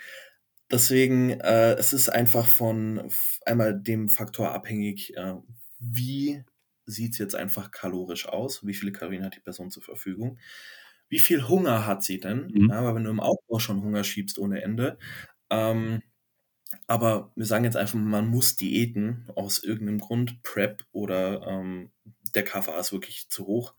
[0.71, 3.11] Deswegen, äh, es ist einfach von
[3.47, 5.35] einmal dem Faktor abhängig, äh,
[5.79, 6.45] wie
[6.85, 10.39] sieht es jetzt einfach kalorisch aus, wie viele Kalorien hat die Person zur Verfügung,
[11.09, 12.71] wie viel Hunger hat sie denn, mhm.
[12.71, 14.99] ja, weil wenn du im Aufbau schon Hunger schiebst ohne Ende,
[15.51, 16.03] ähm,
[16.87, 21.91] aber wir sagen jetzt einfach, man muss Diäten aus irgendeinem Grund, Prep oder ähm,
[22.35, 23.75] der KFA ist wirklich zu hoch,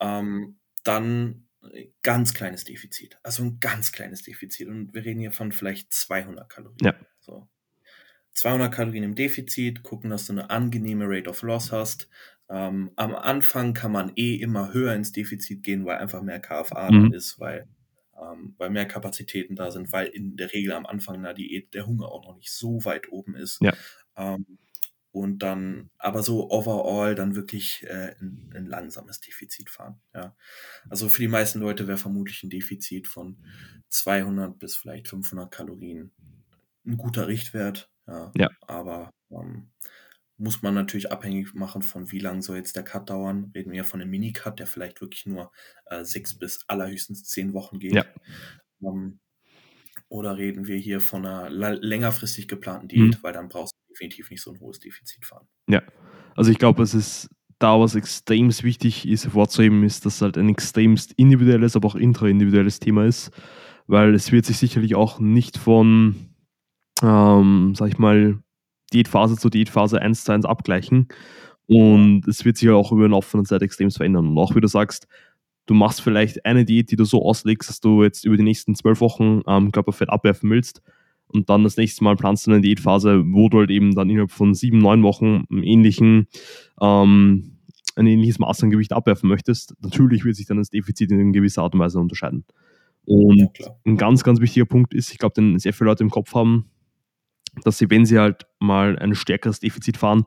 [0.00, 1.44] ähm, dann
[2.02, 3.18] ganz kleines Defizit.
[3.22, 4.68] Also ein ganz kleines Defizit.
[4.68, 6.78] Und wir reden hier von vielleicht 200 Kalorien.
[6.82, 6.94] Ja.
[7.20, 7.48] So.
[8.32, 12.08] 200 Kalorien im Defizit, gucken, dass du eine angenehme Rate of Loss hast.
[12.54, 16.88] Ähm, am Anfang kann man eh immer höher ins Defizit gehen, weil einfach mehr KFA
[16.88, 17.10] mhm.
[17.10, 17.66] da ist, weil,
[18.16, 21.88] ähm, weil mehr Kapazitäten da sind, weil in der Regel am Anfang einer Diät der
[21.88, 23.60] Hunger auch noch nicht so weit oben ist.
[23.60, 23.72] Ja.
[24.16, 24.58] Ähm,
[25.10, 30.00] und dann, aber so overall dann wirklich äh, ein, ein, langsames Defizit fahren.
[30.14, 30.36] Ja.
[30.88, 33.36] Also für die meisten Leute wäre vermutlich ein Defizit von
[33.88, 36.12] 200 bis vielleicht 500 Kalorien
[36.86, 37.90] ein guter Richtwert.
[38.06, 38.30] Ja.
[38.36, 38.48] ja.
[38.60, 39.70] Aber ähm,
[40.36, 43.52] muss man natürlich abhängig machen von wie lang soll jetzt der Cut dauern.
[43.54, 45.52] Reden wir ja von einem Mini-Cut, der vielleicht wirklich nur
[45.86, 47.94] äh, sechs bis allerhöchstens zehn Wochen geht.
[47.94, 48.04] Ja.
[48.82, 49.20] Ähm,
[50.08, 53.18] oder reden wir hier von einer längerfristig geplanten Diät, mhm.
[53.22, 55.46] weil dann brauchst du definitiv nicht so ein hohes Defizit fahren.
[55.68, 55.82] Ja,
[56.36, 60.36] also ich glaube, es ist da, was extrem wichtig ist, hervorzuheben, ist, dass es halt
[60.36, 63.30] ein extremst individuelles, aber auch intraindividuelles Thema ist,
[63.86, 66.34] weil es wird sich sicherlich auch nicht von,
[67.02, 68.43] ähm, sag ich mal,
[68.94, 71.08] Diätphase zu Diätphase eins zu eins abgleichen.
[71.66, 74.28] Und es wird sich auch über den Laufe der Zeit extrem verändern.
[74.28, 75.06] Und auch wie du sagst,
[75.66, 78.74] du machst vielleicht eine Diät, die du so auslegst, dass du jetzt über die nächsten
[78.74, 80.82] zwölf Wochen ähm, Körperfett abwerfen willst.
[81.28, 84.30] Und dann das nächste Mal planst du eine Diätphase, wo du halt eben dann innerhalb
[84.30, 86.28] von sieben, neun Wochen einen ähnlichen,
[86.80, 87.58] ähm,
[87.96, 89.74] ein ähnliches Maß an Gewicht abwerfen möchtest.
[89.80, 92.44] Natürlich wird sich dann das Defizit in gewisser Art und Weise unterscheiden.
[93.06, 96.10] Und ja, ein ganz, ganz wichtiger Punkt ist, ich glaube, den sehr viele Leute im
[96.10, 96.70] Kopf haben,
[97.62, 100.24] dass sie, wenn sie halt mal ein stärkeres Defizit fahren,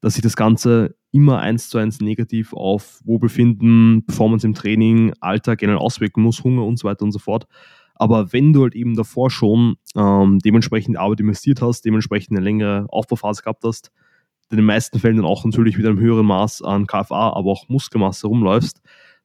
[0.00, 5.56] dass sich das Ganze immer eins zu eins negativ auf Wohlbefinden, Performance im Training, Alter
[5.56, 7.46] generell auswirken muss, Hunger und so weiter und so fort.
[7.94, 12.86] Aber wenn du halt eben davor schon ähm, dementsprechend Arbeit investiert hast, dementsprechend eine längere
[12.88, 13.92] Aufbauphase gehabt hast,
[14.50, 17.68] in den meisten Fällen dann auch natürlich mit einem höheren Maß an KFA, aber auch
[17.68, 18.82] Muskelmasse rumläufst,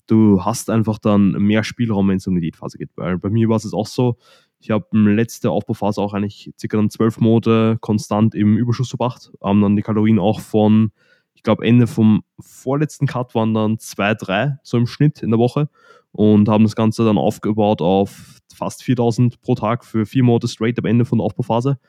[0.08, 2.89] du hast einfach dann mehr Spielraum, wenn es um die Diätphase geht.
[2.95, 4.18] Weil bei mir war es auch so,
[4.60, 9.32] ich habe letzte Aufbauphase auch eigentlich circa dann zwölf Monate konstant im Überschuss verbracht.
[9.41, 10.91] Haben dann die Kalorien auch von,
[11.34, 15.39] ich glaube, Ende vom vorletzten Cut waren dann zwei, drei so im Schnitt in der
[15.39, 15.70] Woche
[16.12, 20.78] und haben das Ganze dann aufgebaut auf fast 4000 pro Tag für vier Monate straight
[20.80, 21.80] am Ende von der Aufbauphase.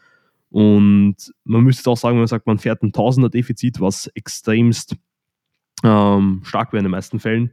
[0.50, 4.96] Und man müsste auch sagen, wenn man sagt, man fährt ein Tausender Defizit, was extremst
[5.82, 7.52] ähm, stark wäre in den meisten Fällen,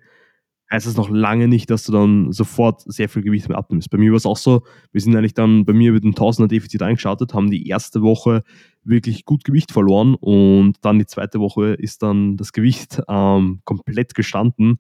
[0.72, 3.90] heißt es noch lange nicht, dass du dann sofort sehr viel Gewicht mehr abnimmst.
[3.90, 6.48] Bei mir war es auch so, wir sind eigentlich dann bei mir mit einem Tausender
[6.48, 8.44] Defizit eingeschaltet, haben die erste Woche
[8.84, 14.16] wirklich gut Gewicht verloren und dann die zweite Woche ist dann das Gewicht ähm, komplett
[14.16, 14.80] gestanden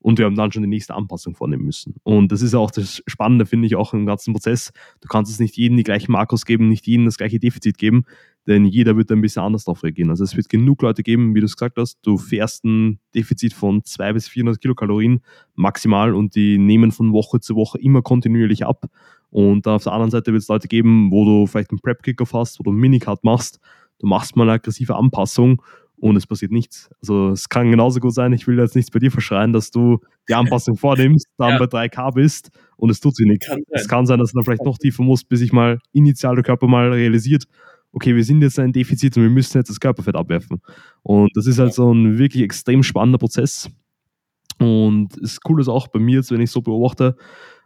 [0.00, 1.96] und wir haben dann schon die nächste Anpassung vornehmen müssen.
[2.02, 4.72] Und das ist auch das Spannende, finde ich, auch im ganzen Prozess.
[5.00, 8.04] Du kannst es nicht jedem die gleichen Makros geben, nicht jedem das gleiche Defizit geben,
[8.48, 10.08] denn jeder wird ein bisschen anders darauf reagieren.
[10.08, 13.52] Also es wird genug Leute geben, wie du es gesagt hast, du fährst ein Defizit
[13.52, 15.20] von 200 bis 400 Kilokalorien
[15.54, 18.86] maximal und die nehmen von Woche zu Woche immer kontinuierlich ab.
[19.28, 22.32] Und dann auf der anderen Seite wird es Leute geben, wo du vielleicht einen Prep-Kickoff
[22.32, 23.60] hast, wo du einen Minicut machst,
[23.98, 25.60] du machst mal eine aggressive Anpassung
[26.00, 26.88] und es passiert nichts.
[27.02, 29.98] Also es kann genauso gut sein, ich will jetzt nichts bei dir verschreien, dass du
[30.26, 31.58] die Anpassung vornimmst, dann ja.
[31.58, 33.50] bei 3K bist und es tut sich nichts.
[33.68, 36.44] Es kann sein, dass du dann vielleicht noch tiefer musst, bis sich mal initial der
[36.44, 37.44] Körper mal realisiert,
[37.92, 40.60] okay, wir sind jetzt ein Defizit und wir müssen jetzt das Körperfett abwerfen.
[41.02, 43.70] Und das ist halt so ein wirklich extrem spannender Prozess.
[44.58, 47.16] Und das Coole ist auch bei mir jetzt, wenn ich so beobachte,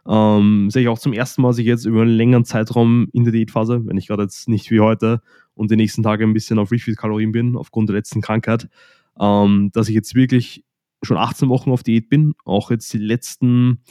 [0.07, 3.23] ähm, sehe ich auch zum ersten Mal, dass ich jetzt über einen längeren Zeitraum in
[3.23, 5.21] der Diätphase, wenn ich gerade jetzt nicht wie heute
[5.55, 8.67] und die nächsten Tage ein bisschen auf Refeed-Kalorien bin, aufgrund der letzten Krankheit,
[9.19, 10.65] ähm, dass ich jetzt wirklich
[11.01, 12.33] schon 18 Wochen auf Diät bin.
[12.45, 13.81] Auch jetzt die letzten,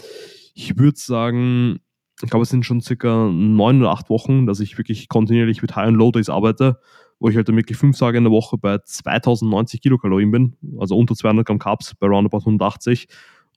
[0.55, 1.80] ich würde sagen,
[2.23, 5.75] ich glaube, es sind schon circa neun oder acht Wochen, dass ich wirklich kontinuierlich mit
[5.77, 6.79] High- und Low-Days arbeite,
[7.18, 10.97] wo ich halt dann wirklich fünf Tage in der Woche bei 2090 Kilokalorien bin, also
[10.97, 13.09] unter 200 Gramm Carbs bei roundabout 180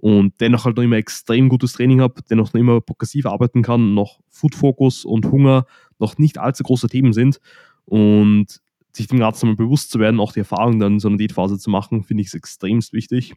[0.02, 3.94] und dennoch halt noch immer extrem gutes Training habe, dennoch noch immer progressiv arbeiten kann,
[3.94, 5.66] noch Food-Fokus und Hunger
[6.00, 7.40] noch nicht allzu große Themen sind.
[7.86, 8.62] Und
[8.92, 11.60] sich dem Ganzen mal bewusst zu werden, auch die Erfahrung dann in so einer Diätphase
[11.60, 13.36] zu machen, finde ich es extremst wichtig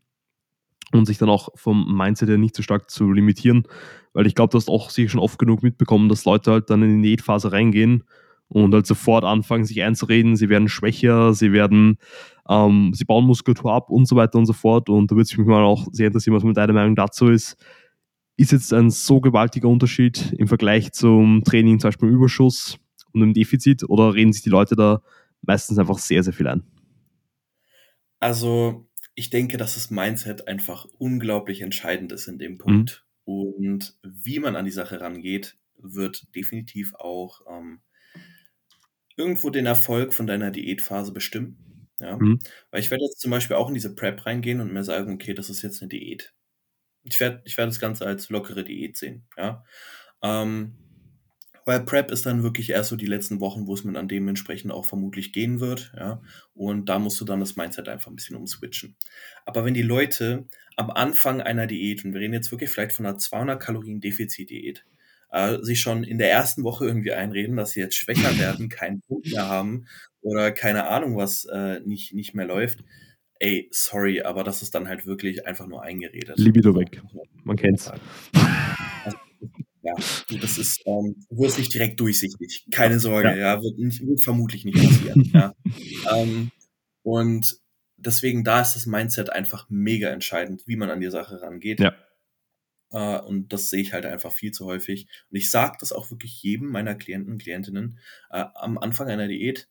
[0.93, 3.65] und sich dann auch vom Mindset her nicht so stark zu limitieren,
[4.13, 6.83] weil ich glaube, du hast auch sicher schon oft genug mitbekommen, dass Leute halt dann
[6.83, 8.05] in die Diätphase reingehen
[8.49, 11.99] und halt sofort anfangen, sich einzureden, sie werden schwächer, sie werden,
[12.49, 14.89] ähm, sie bauen Muskulatur ab und so weiter und so fort.
[14.89, 17.57] Und da würde es mich mal auch sehr interessieren, was mit deiner Meinung dazu ist.
[18.37, 22.79] Ist jetzt ein so gewaltiger Unterschied im Vergleich zum Training, zum Beispiel im Überschuss
[23.13, 25.03] und im Defizit, oder reden sich die Leute da
[25.43, 26.63] meistens einfach sehr, sehr viel ein?
[28.21, 28.88] Also,
[29.19, 33.05] ich denke, dass das Mindset einfach unglaublich entscheidend ist in dem Punkt.
[33.27, 33.33] Mhm.
[33.35, 37.81] Und wie man an die Sache rangeht, wird definitiv auch ähm,
[39.17, 41.89] irgendwo den Erfolg von deiner Diätphase bestimmen.
[41.99, 42.17] Ja?
[42.17, 42.39] Mhm.
[42.71, 45.35] Weil ich werde jetzt zum Beispiel auch in diese Prep reingehen und mir sagen, okay,
[45.35, 46.33] das ist jetzt eine Diät.
[47.03, 49.27] Ich werde ich werd das Ganze als lockere Diät sehen.
[49.37, 49.65] Ja?
[50.23, 50.77] Ähm,
[51.69, 54.73] weil Prep ist dann wirklich erst so die letzten Wochen, wo es man dann dementsprechend
[54.73, 56.23] auch vermutlich gehen wird, ja.
[56.55, 58.97] Und da musst du dann das Mindset einfach ein bisschen umswitchen.
[59.45, 60.47] Aber wenn die Leute
[60.77, 64.87] am Anfang einer Diät, und wir reden jetzt wirklich vielleicht von einer 200 Kalorien Defizit-Diät,
[65.31, 69.03] äh, sich schon in der ersten Woche irgendwie einreden, dass sie jetzt schwächer werden, keinen
[69.03, 69.89] Punkt mehr haben
[70.23, 72.83] oder keine Ahnung, was äh, nicht, nicht mehr läuft.
[73.41, 76.39] Ey, sorry, aber das ist dann halt wirklich einfach nur eingeredet.
[76.39, 77.03] Libido weg.
[77.45, 77.93] Man kennt's.
[80.41, 82.67] Das ist, ähm, wird nicht direkt durchsichtig.
[82.71, 85.31] Keine Sorge, ja, ja wird, nicht, wird, vermutlich nicht passieren.
[85.33, 85.55] ja.
[86.15, 86.51] Ähm,
[87.03, 87.59] und
[87.97, 91.81] deswegen, da ist das Mindset einfach mega entscheidend, wie man an die Sache rangeht.
[91.81, 91.95] Ja.
[92.91, 95.09] Äh, und das sehe ich halt einfach viel zu häufig.
[95.31, 97.99] Und ich sage das auch wirklich jedem meiner Klienten und Klientinnen
[98.31, 99.69] äh, am Anfang einer Diät,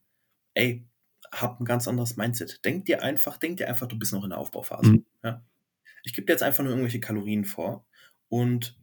[0.54, 0.88] ey,
[1.32, 2.64] hab ein ganz anderes Mindset.
[2.66, 4.92] Denk dir einfach, denk dir einfach, du bist noch in der Aufbauphase.
[4.92, 5.06] Mhm.
[5.24, 5.46] Ja?
[6.04, 7.86] Ich gebe dir jetzt einfach nur irgendwelche Kalorien vor
[8.30, 8.78] und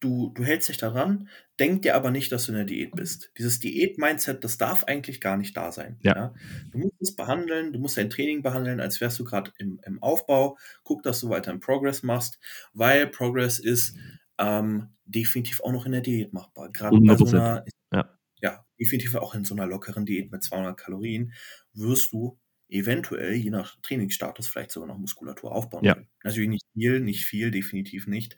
[0.00, 1.28] du, du hältst dich daran,
[1.58, 3.32] denk dir aber nicht, dass du in der Diät bist.
[3.36, 5.98] Dieses Diät-Mindset, das darf eigentlich gar nicht da sein.
[6.02, 6.16] Ja.
[6.16, 6.34] ja.
[6.70, 10.02] Du musst es behandeln, du musst dein Training behandeln, als wärst du gerade im, im
[10.02, 10.56] Aufbau.
[10.84, 12.38] Guck, dass du weiter im Progress machst,
[12.72, 13.96] weil Progress ist
[14.38, 16.70] ähm, definitiv auch noch in der Diät machbar.
[16.70, 18.18] Gerade bei so einer, ja.
[18.40, 21.32] ja, definitiv auch in so einer lockeren Diät mit 200 Kalorien
[21.72, 22.38] wirst du
[22.68, 25.94] eventuell, je nach Trainingsstatus, vielleicht sogar noch Muskulatur aufbauen ja.
[25.94, 26.08] können.
[26.22, 28.36] Natürlich nicht viel, nicht viel, definitiv nicht.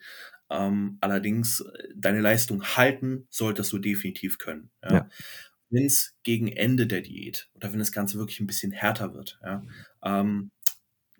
[0.50, 4.70] Ähm, allerdings, äh, deine Leistung halten solltest du definitiv können.
[4.82, 4.92] Ja?
[4.92, 5.08] ja.
[5.70, 9.38] Wenn es gegen Ende der Diät oder wenn das Ganze wirklich ein bisschen härter wird,
[9.44, 9.64] ja,
[10.02, 10.50] ähm,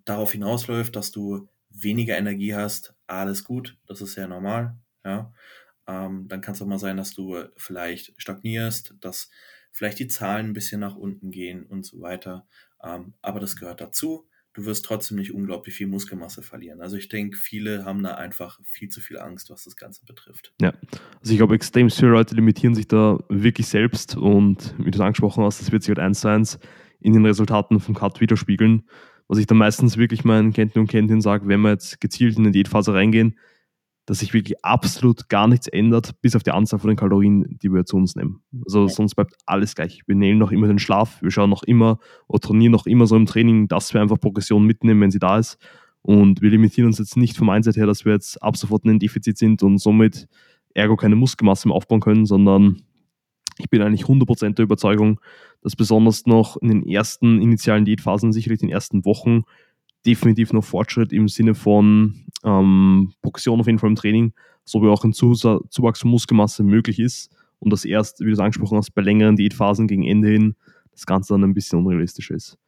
[0.05, 4.77] darauf hinausläuft, dass du weniger Energie hast, alles gut, das ist sehr normal.
[5.05, 5.33] Ja.
[5.87, 9.31] Ähm, dann kann es auch mal sein, dass du vielleicht stagnierst, dass
[9.71, 12.47] vielleicht die Zahlen ein bisschen nach unten gehen und so weiter.
[12.83, 14.30] Ähm, aber das gehört dazu
[14.61, 16.81] du wirst trotzdem nicht unglaublich viel Muskelmasse verlieren.
[16.81, 20.53] Also ich denke, viele haben da einfach viel zu viel Angst, was das Ganze betrifft.
[20.61, 20.73] Ja,
[21.21, 25.01] also ich glaube, extrem viele Leute limitieren sich da wirklich selbst und wie du es
[25.01, 26.59] angesprochen hast, das wird sich halt eins zu eins
[27.01, 28.85] in den Resultaten vom Cut widerspiegeln.
[29.29, 32.45] Was ich dann meistens wirklich meinen Kenntnis und Kenntnissen sage, wenn wir jetzt gezielt in
[32.45, 33.39] die Diätphase reingehen,
[34.11, 37.73] dass sich wirklich absolut gar nichts ändert, bis auf die Anzahl von den Kalorien, die
[37.73, 38.43] wir zu uns nehmen.
[38.65, 40.03] Also sonst bleibt alles gleich.
[40.09, 43.15] Wir nehmen noch immer den Schlaf, wir schauen noch immer oder trainieren noch immer so
[43.15, 45.59] im Training, dass wir einfach Progression mitnehmen, wenn sie da ist.
[46.03, 48.91] Und wir limitieren uns jetzt nicht vom Einsatz her, dass wir jetzt ab sofort in
[48.91, 50.27] einem Defizit sind und somit
[50.75, 52.83] ergo keine Muskelmasse mehr aufbauen können, sondern
[53.59, 55.21] ich bin eigentlich 100% der Überzeugung,
[55.63, 59.45] dass besonders noch in den ersten initialen Diätphasen, sicherlich in den ersten Wochen,
[60.07, 64.33] definitiv noch Fortschritt im Sinne von ähm, Progression auf jeden Fall im Training,
[64.65, 68.39] so wie auch ein Zuwachs von Muskelmasse möglich ist und das erst, wie du es
[68.39, 70.57] angesprochen hast, bei längeren Diätphasen gegen Ende hin
[70.93, 72.59] das Ganze dann ein bisschen unrealistisch ist.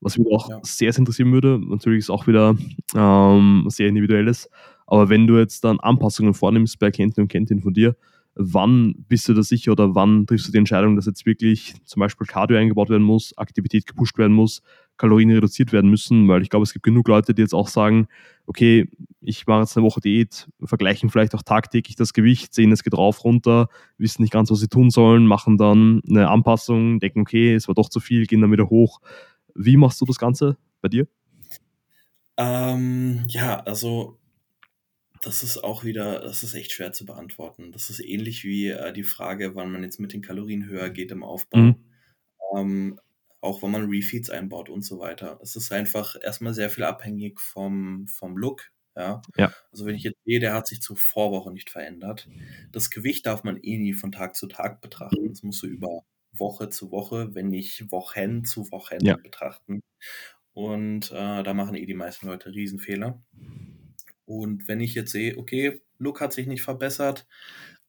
[0.00, 0.60] Was mich auch ja.
[0.62, 2.56] sehr, sehr interessieren würde, natürlich ist auch wieder
[2.94, 4.48] ähm, sehr individuelles,
[4.86, 7.96] aber wenn du jetzt dann Anpassungen vornimmst bei Klienten und Klientinnen von dir,
[8.38, 12.00] wann bist du da sicher oder wann triffst du die Entscheidung, dass jetzt wirklich zum
[12.00, 14.62] Beispiel Cardio eingebaut werden muss, Aktivität gepusht werden muss,
[14.96, 18.06] Kalorien reduziert werden müssen, weil ich glaube, es gibt genug Leute, die jetzt auch sagen,
[18.46, 18.88] okay,
[19.20, 22.96] ich mache jetzt eine Woche Diät, vergleichen vielleicht auch tagtäglich das Gewicht, sehen, es geht
[22.96, 23.68] rauf, runter,
[23.98, 27.74] wissen nicht ganz, was sie tun sollen, machen dann eine Anpassung, denken, okay, es war
[27.74, 29.00] doch zu viel, gehen dann wieder hoch.
[29.54, 31.08] Wie machst du das Ganze bei dir?
[32.36, 34.16] Ähm, ja, also
[35.22, 37.72] das ist auch wieder, das ist echt schwer zu beantworten.
[37.72, 41.10] Das ist ähnlich wie äh, die Frage, wann man jetzt mit den Kalorien höher geht
[41.10, 41.58] im Aufbau.
[41.58, 41.84] Mhm.
[42.56, 43.00] Ähm,
[43.40, 45.38] auch wenn man Refeeds einbaut und so weiter.
[45.42, 48.70] Es ist einfach erstmal sehr viel abhängig vom, vom Look.
[48.96, 49.22] Ja?
[49.36, 49.52] Ja.
[49.70, 52.28] Also wenn ich jetzt sehe, der hat sich zur Vorwoche nicht verändert.
[52.72, 55.28] Das Gewicht darf man eh nie von Tag zu Tag betrachten.
[55.28, 56.02] Das musst du über
[56.32, 59.16] Woche zu Woche, wenn nicht Wochen zu Wochen Ja.
[59.16, 59.80] betrachten.
[60.52, 63.22] Und äh, da machen eh die meisten Leute Riesenfehler.
[64.28, 67.26] Und wenn ich jetzt sehe, okay, Look hat sich nicht verbessert,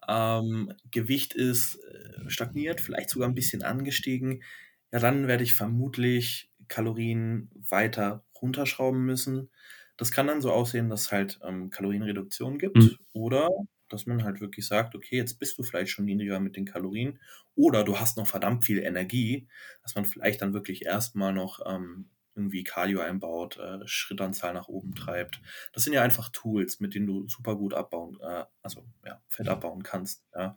[0.08, 4.44] ähm, Gewicht ist äh, stagniert, vielleicht sogar ein bisschen angestiegen,
[4.92, 9.52] ja, dann werde ich vermutlich Kalorien weiter runterschrauben müssen.
[9.98, 12.98] Das kann dann so aussehen, dass es halt ähm, Kalorienreduktion gibt Mhm.
[13.14, 13.50] oder
[13.90, 17.20] dass man halt wirklich sagt, okay, jetzt bist du vielleicht schon niedriger mit den Kalorien
[17.56, 19.48] oder du hast noch verdammt viel Energie,
[19.82, 22.10] dass man vielleicht dann wirklich erstmal noch ähm,
[22.40, 25.42] irgendwie Cardio einbaut, äh, Schrittanzahl nach oben treibt.
[25.74, 29.50] Das sind ja einfach Tools, mit denen du super gut abbauen, äh, also ja, Fett
[29.50, 30.26] abbauen kannst.
[30.34, 30.56] Ja.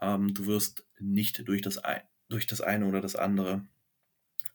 [0.00, 3.66] Ähm, du wirst nicht durch das, ein, durch das eine oder das andere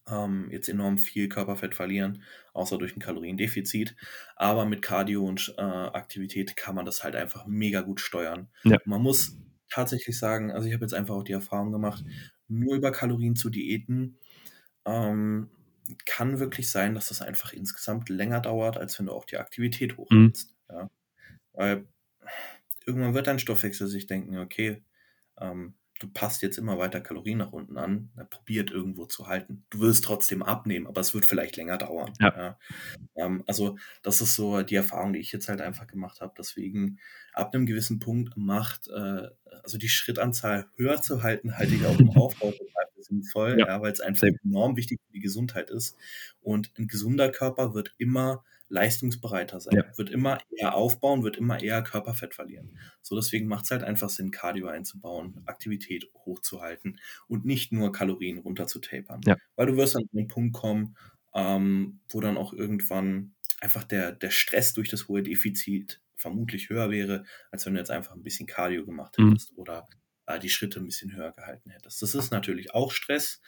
[0.10, 2.24] ähm, jetzt enorm viel Körperfett verlieren,
[2.54, 3.96] außer durch ein Kaloriendefizit.
[4.36, 8.48] Aber mit Cardio und äh, Aktivität kann man das halt einfach mega gut steuern.
[8.64, 8.78] Ja.
[8.86, 9.38] Man muss
[9.70, 12.04] tatsächlich sagen, also ich habe jetzt einfach auch die Erfahrung gemacht,
[12.48, 14.18] nur über Kalorien zu diäten,
[14.86, 15.50] ähm,
[16.06, 19.98] kann wirklich sein, dass das einfach insgesamt länger dauert, als wenn du auch die Aktivität
[19.98, 20.56] hochhältst.
[20.70, 20.76] Mhm.
[20.76, 20.90] Ja.
[21.54, 21.88] Weil
[22.86, 24.84] irgendwann wird dein Stoffwechsel sich denken, okay,
[25.40, 29.66] ähm, du passt jetzt immer weiter Kalorien nach unten an, er probiert irgendwo zu halten.
[29.70, 32.14] Du wirst trotzdem abnehmen, aber es wird vielleicht länger dauern.
[32.20, 32.34] Ja.
[32.36, 32.60] Ja.
[33.16, 36.34] Ähm, also das ist so die Erfahrung, die ich jetzt halt einfach gemacht habe.
[36.38, 37.00] Deswegen
[37.34, 39.28] ab einem gewissen Punkt macht, äh,
[39.64, 42.54] also die Schrittanzahl höher zu halten, halte ich auch im Aufbau
[43.10, 43.68] sinnvoll, Ja.
[43.68, 43.82] ja.
[43.82, 45.98] weil es einfach enorm wichtig für die Gesundheit ist.
[46.42, 49.98] Und ein gesunder Körper wird immer leistungsbereiter sein, Ja.
[49.98, 52.78] wird immer eher aufbauen, wird immer eher Körperfett verlieren.
[53.02, 58.38] So deswegen macht es halt einfach Sinn, Cardio einzubauen, Aktivität hochzuhalten und nicht nur Kalorien
[58.38, 59.22] runterzutapern.
[59.26, 59.38] Ja.
[59.56, 60.96] Weil du wirst an den Punkt kommen,
[61.34, 66.90] ähm, wo dann auch irgendwann einfach der, der Stress durch das hohe Defizit vermutlich höher
[66.92, 69.30] wäre, als wenn du jetzt einfach ein bisschen Cardio gemacht Mhm.
[69.32, 69.88] hättest oder
[70.30, 72.02] äh, die Schritte ein bisschen höher gehalten hättest.
[72.02, 73.42] Das ist natürlich auch Stress,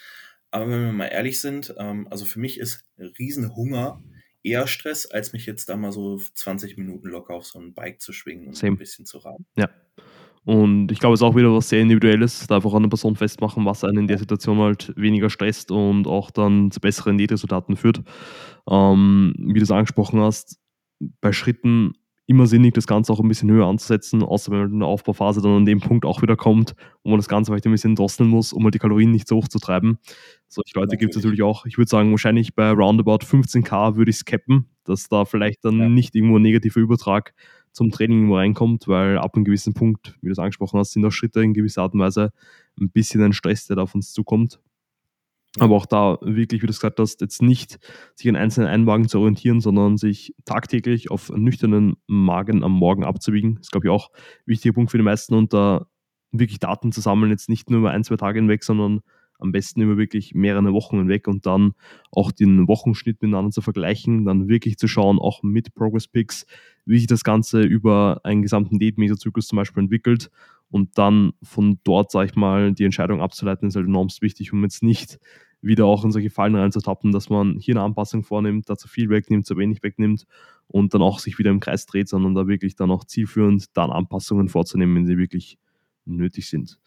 [0.52, 4.04] aber wenn wir mal ehrlich sind, ähm, also für mich ist Riesenhunger
[4.44, 8.02] eher Stress, als mich jetzt da mal so 20 Minuten locker auf so ein Bike
[8.02, 8.74] zu schwingen und Same.
[8.74, 9.46] ein bisschen zu rahmen.
[9.56, 9.70] Ja.
[10.44, 13.16] Und ich glaube, es ist auch wieder was sehr Individuelles, da einfach an der Person
[13.16, 17.78] festmachen, was einen in der Situation halt weniger stresst und auch dann zu besseren Diätresultaten
[17.78, 18.02] führt.
[18.68, 20.58] Ähm, wie du es angesprochen hast,
[21.00, 21.94] bei Schritten
[22.28, 25.42] immer sinnig, das Ganze auch ein bisschen höher anzusetzen, außer wenn man in der Aufbauphase
[25.42, 28.30] dann an dem Punkt auch wieder kommt, wo man das Ganze vielleicht ein bisschen drosseln
[28.30, 29.98] muss, um halt die Kalorien nicht so hoch zu treiben.
[30.48, 31.40] Solche Leute gibt es Natürlich.
[31.40, 31.66] natürlich auch.
[31.66, 35.80] Ich würde sagen, wahrscheinlich bei roundabout 15k würde ich es cappen, dass da vielleicht dann
[35.80, 35.90] Ja.
[35.90, 37.34] nicht irgendwo ein negativer Übertrag
[37.74, 41.06] zum Training irgendwo reinkommt, weil ab einem gewissen Punkt, wie du es angesprochen hast, sind
[41.06, 42.32] auch Schritte in gewisser Art und Weise
[42.80, 44.60] ein bisschen ein Stress, der da auf uns zukommt.
[45.58, 45.64] Ja.
[45.64, 47.80] Aber auch da wirklich, wie du es gesagt hast, jetzt nicht
[48.16, 53.56] sich an einzelnen Einwagen zu orientieren, sondern sich tagtäglich auf nüchternen Magen am Morgen abzuwiegen.
[53.56, 55.88] Das ist, glaube ich, auch ein wichtiger Punkt für die meisten und da
[56.32, 59.02] wirklich Daten zu sammeln, jetzt nicht nur über ein, zwei Tage hinweg, sondern
[59.42, 61.74] am besten über wirklich mehrere Wochen hinweg und dann
[62.12, 66.46] auch den Wochenschnitt miteinander zu vergleichen, dann wirklich zu schauen, auch mit Progress Picks,
[66.86, 70.30] wie sich das Ganze über einen gesamten Diätmesozyklus zum Beispiel entwickelt
[70.70, 74.64] und dann von dort, sag ich mal, die Entscheidung abzuleiten, ist halt enormst wichtig, um
[74.64, 75.20] jetzt nicht
[75.62, 79.10] wieder auch in solche Fallen reinzutappen, dass man hier eine Anpassung vornimmt, da zu viel
[79.10, 80.26] wegnimmt, zu wenig wegnimmt
[80.68, 83.92] und dann auch sich wieder im Kreis dreht, sondern da wirklich dann auch zielführend dann
[83.92, 85.60] Anpassungen vorzunehmen, wenn sie wirklich
[86.06, 86.80] nötig sind.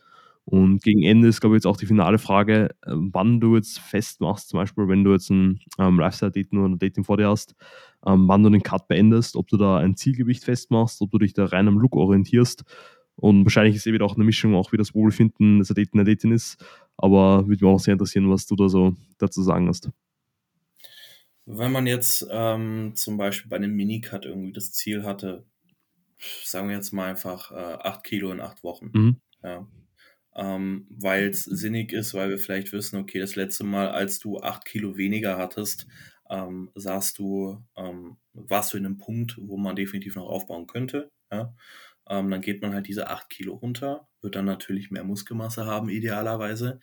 [0.46, 3.78] Und gegen Ende ist, glaube ich, jetzt auch die finale Frage, äh, wann du jetzt
[3.78, 7.54] festmachst, zum Beispiel, wenn du jetzt ein ähm, Lifestyle-Dating oder ein Dating vor dir hast,
[8.06, 11.32] ähm, wann du den Cut beendest, ob du da ein Zielgewicht festmachst, ob du dich
[11.32, 12.64] da rein am Look orientierst.
[13.16, 16.02] Und wahrscheinlich ist eh wieder auch eine Mischung, auch wie das Wohlbefinden des Athleten der
[16.02, 16.62] Athletin ist.
[16.96, 19.88] Aber würde mich auch sehr interessieren, was du da so dazu sagen hast.
[21.46, 25.44] Wenn man jetzt ähm, zum Beispiel bei einem Minicut irgendwie das Ziel hatte,
[26.44, 29.16] sagen wir jetzt mal einfach äh, 8 Kilo in 8 Wochen, Mhm.
[29.42, 29.66] ja.
[30.36, 34.40] Ähm, weil es sinnig ist, weil wir vielleicht wissen, okay, das letzte Mal, als du
[34.40, 35.86] 8 Kilo weniger hattest,
[36.30, 41.10] ähm, saßt du, ähm, warst du in einem Punkt, wo man definitiv noch aufbauen könnte.
[41.30, 41.54] Ja?
[42.08, 45.88] Ähm, dann geht man halt diese 8 Kilo runter, wird dann natürlich mehr Muskelmasse haben,
[45.88, 46.80] idealerweise.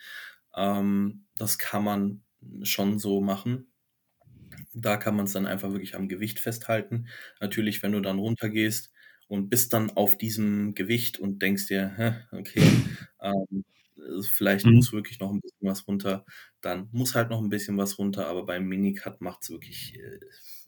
[0.55, 2.23] Ähm, das kann man
[2.63, 3.71] schon so machen.
[4.73, 7.07] Da kann man es dann einfach wirklich am Gewicht festhalten.
[7.39, 8.91] Natürlich, wenn du dann runtergehst
[9.27, 12.61] und bist dann auf diesem Gewicht und denkst dir, okay,
[13.21, 13.65] ähm,
[14.23, 14.73] vielleicht Mhm.
[14.73, 16.25] muss wirklich noch ein bisschen was runter,
[16.61, 20.19] dann muss halt noch ein bisschen was runter, aber beim Minicut macht es wirklich äh,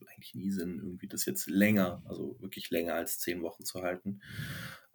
[0.07, 4.21] eigentlich nie Sinn, irgendwie das jetzt länger, also wirklich länger als zehn Wochen zu halten.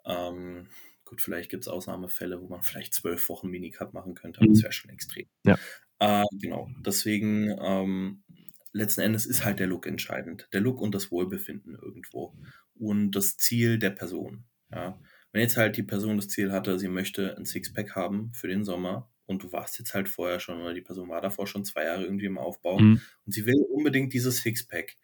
[0.05, 0.69] Ähm,
[1.05, 4.55] gut, vielleicht gibt es Ausnahmefälle, wo man vielleicht zwölf Wochen Minicut machen könnte, aber Mhm.
[4.55, 5.27] das wäre schon extrem.
[5.45, 5.59] Ja.
[6.01, 8.25] Äh, genau, deswegen ähm,
[8.73, 10.49] letzten Endes ist halt der Look entscheidend.
[10.53, 12.37] Der Look und das Wohlbefinden irgendwo.
[12.75, 14.45] Und das Ziel der Person.
[14.71, 15.01] Ja.
[15.33, 18.65] Wenn jetzt halt die Person das Ziel hatte, sie möchte ein Sixpack haben für den
[18.65, 21.85] Sommer und du warst jetzt halt vorher schon oder die Person war davor schon zwei
[21.85, 23.01] Jahre irgendwie im Aufbau mhm.
[23.27, 24.97] und sie will unbedingt dieses Sixpack.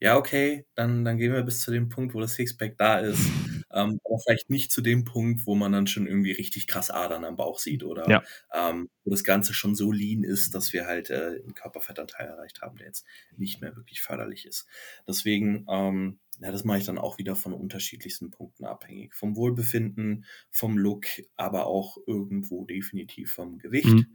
[0.00, 3.20] Ja, okay, dann, dann gehen wir bis zu dem Punkt, wo das Sixpack da ist.
[3.70, 7.26] Ähm, aber vielleicht nicht zu dem Punkt, wo man dann schon irgendwie richtig krass Adern
[7.26, 8.22] am Bauch sieht oder ja.
[8.54, 12.62] ähm, wo das Ganze schon so lean ist, dass wir halt äh, einen Körperfettanteil erreicht
[12.62, 13.04] haben, der jetzt
[13.36, 14.66] nicht mehr wirklich förderlich ist.
[15.06, 19.14] Deswegen, ähm, ja, das mache ich dann auch wieder von unterschiedlichsten Punkten abhängig.
[19.14, 23.88] Vom Wohlbefinden, vom Look, aber auch irgendwo definitiv vom Gewicht.
[23.88, 24.06] Mhm.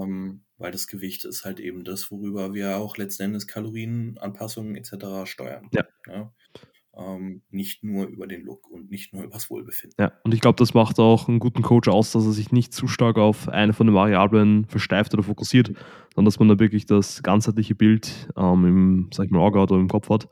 [0.00, 5.30] Ähm, weil das Gewicht ist halt eben das, worüber wir auch letzten Endes Kalorienanpassungen etc.
[5.30, 5.68] steuern.
[5.72, 5.84] Ja.
[6.08, 6.32] ja?
[6.94, 9.96] Ähm, nicht nur über den Look und nicht nur über das Wohlbefinden.
[9.98, 12.72] Ja, und ich glaube, das macht auch einen guten Coach aus, dass er sich nicht
[12.72, 15.68] zu stark auf eine von den Variablen versteift oder fokussiert,
[16.14, 19.76] sondern dass man da wirklich das ganzheitliche Bild ähm, im, sag ich mal, Auge oder
[19.76, 20.28] im Kopf hat.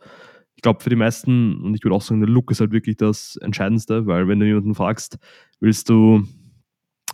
[0.61, 2.99] Ich glaube, für die meisten, und ich würde auch sagen, der Look ist halt wirklich
[2.99, 5.17] das Entscheidendste, weil wenn du jemanden fragst,
[5.59, 6.23] willst du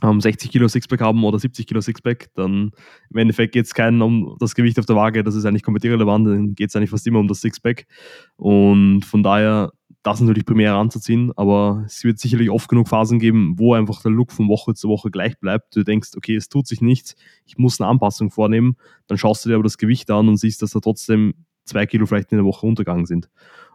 [0.02, 2.72] ähm, 60 Kilo Sixpack haben oder 70 Kilo Sixpack, dann
[3.08, 5.84] im Endeffekt geht es keinen um das Gewicht auf der Waage, das ist eigentlich komplett
[5.84, 7.86] irrelevant, dann geht es eigentlich fast immer um das Sixpack.
[8.34, 9.70] Und von daher
[10.02, 14.10] das natürlich primär anzuziehen, aber es wird sicherlich oft genug Phasen geben, wo einfach der
[14.10, 15.76] Look von Woche zu Woche gleich bleibt.
[15.76, 18.74] Du denkst, okay, es tut sich nichts, ich muss eine Anpassung vornehmen,
[19.06, 22.06] dann schaust du dir aber das Gewicht an und siehst, dass da trotzdem zwei Kilo
[22.06, 23.28] vielleicht in der Woche untergegangen sind.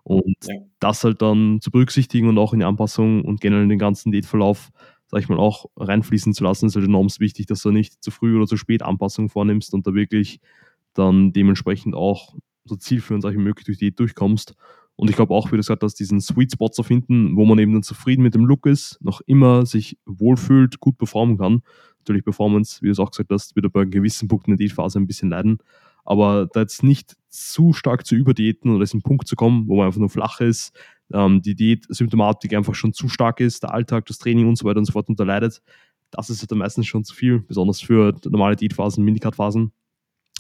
[0.04, 0.56] Und ja.
[0.80, 4.12] das halt dann zu berücksichtigen und auch in die Anpassung und generell in den ganzen
[4.12, 4.72] Diätverlauf
[5.12, 8.12] sag ich mal, auch reinfließen zu lassen, ist halt enorm wichtig, dass du nicht zu
[8.12, 10.40] früh oder zu spät Anpassungen vornimmst und da wirklich
[10.94, 12.34] dann dementsprechend auch
[12.64, 14.56] so zielführend sag ich, möglich durch die durchkommst.
[14.96, 17.60] Und ich glaube auch, wie du gesagt hast, diesen Sweet Spot zu finden, wo man
[17.60, 21.62] eben dann zufrieden mit dem Look ist, noch immer sich wohlfühlt, gut performen kann.
[22.00, 25.00] Natürlich Performance, wie du es auch gesagt hast, wird bei gewissen Punkten in der Diätphase
[25.00, 25.58] ein bisschen leiden.
[26.06, 29.88] Aber da jetzt nicht zu stark zu überdiäten oder diesen Punkt zu kommen, wo man
[29.88, 30.78] einfach nur flach ist,
[31.14, 34.80] ähm, die Diät-Symptomatik einfach schon zu stark ist, der Alltag, das Training und so weiter
[34.80, 35.62] und so fort unterleidet,
[36.12, 39.72] das ist halt meistens schon zu viel, besonders für normale Diätphasen, Minicut-Phasen.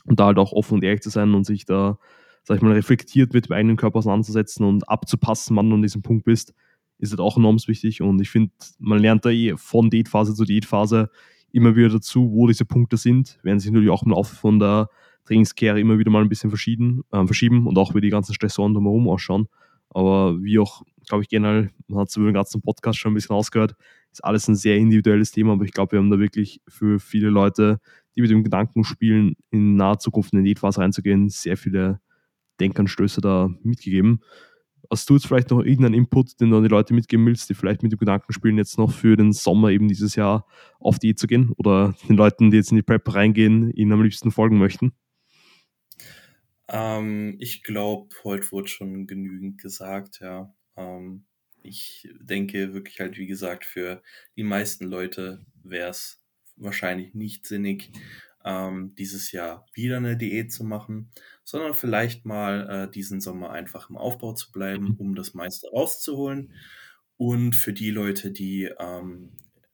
[0.05, 1.97] Und da halt auch offen und ehrlich zu sein und sich da,
[2.43, 6.01] sag ich mal, reflektiert mit dem eigenen Körper auseinanderzusetzen und abzupassen, wann du an diesem
[6.01, 6.53] Punkt bist,
[6.97, 8.01] ist halt auch enorm wichtig.
[8.01, 11.09] Und ich finde, man lernt da eh von Diätphase zu Diätphase
[11.51, 14.89] immer wieder dazu, wo diese Punkte sind, werden sich natürlich auch im Laufe von der
[15.25, 18.73] Trainingskehre immer wieder mal ein bisschen verschieden, äh, verschieben und auch wie die ganzen Stressoren
[18.73, 19.47] drumherum ausschauen.
[19.89, 23.15] Aber wie auch, glaube ich, generell, man hat es über den ganzen Podcast schon ein
[23.15, 23.75] bisschen ausgehört,
[24.11, 27.29] ist alles ein sehr individuelles Thema, aber ich glaube, wir haben da wirklich für viele
[27.29, 27.79] Leute,
[28.15, 31.99] die mit dem Gedanken spielen, in naher Zukunft in die Diätphase reinzugehen, sehr viele
[32.59, 34.21] Denkanstöße da mitgegeben.
[34.89, 37.53] Hast du jetzt vielleicht noch irgendeinen Input, den du an die Leute mitgeben willst, die
[37.53, 40.45] vielleicht mit dem Gedanken spielen, jetzt noch für den Sommer eben dieses Jahr
[40.79, 44.03] auf Diät zu gehen oder den Leuten, die jetzt in die Prep reingehen, ihnen am
[44.03, 44.91] liebsten folgen möchten?
[46.71, 50.53] Ähm, ich glaube, heute wurde schon genügend gesagt, ja.
[50.77, 51.25] Ähm,
[51.63, 54.01] ich denke wirklich halt, wie gesagt, für
[54.35, 56.23] die meisten Leute wäre es
[56.55, 57.91] wahrscheinlich nicht sinnig,
[58.43, 61.11] ähm, dieses Jahr wieder eine Diät zu machen,
[61.43, 64.95] sondern vielleicht mal äh, diesen Sommer einfach im Aufbau zu bleiben, mhm.
[64.97, 66.53] um das meiste rauszuholen.
[67.17, 69.33] Und für die Leute, die ähm,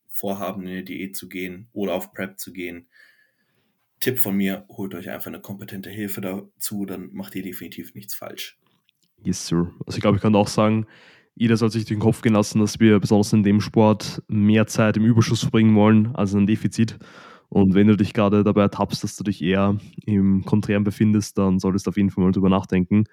[0.10, 2.90] vorhaben, in eine Diät zu gehen oder auf Prep zu gehen,
[4.00, 8.14] Tipp von mir, holt euch einfach eine kompetente Hilfe dazu, dann macht ihr definitiv nichts
[8.14, 8.60] falsch.
[9.24, 9.72] Yes, sir.
[9.86, 10.86] Also ich glaube, ich kann auch sagen,
[11.36, 14.98] jeder soll sich den Kopf gehen lassen, dass wir besonders in dem Sport mehr Zeit
[14.98, 16.98] im Überschuss verbringen wollen als ein Defizit.
[17.50, 21.60] Und wenn du dich gerade dabei ertappst, dass du dich eher im Konträren befindest, dann
[21.60, 23.06] solltest du auf jeden Fall mal drüber nachdenken.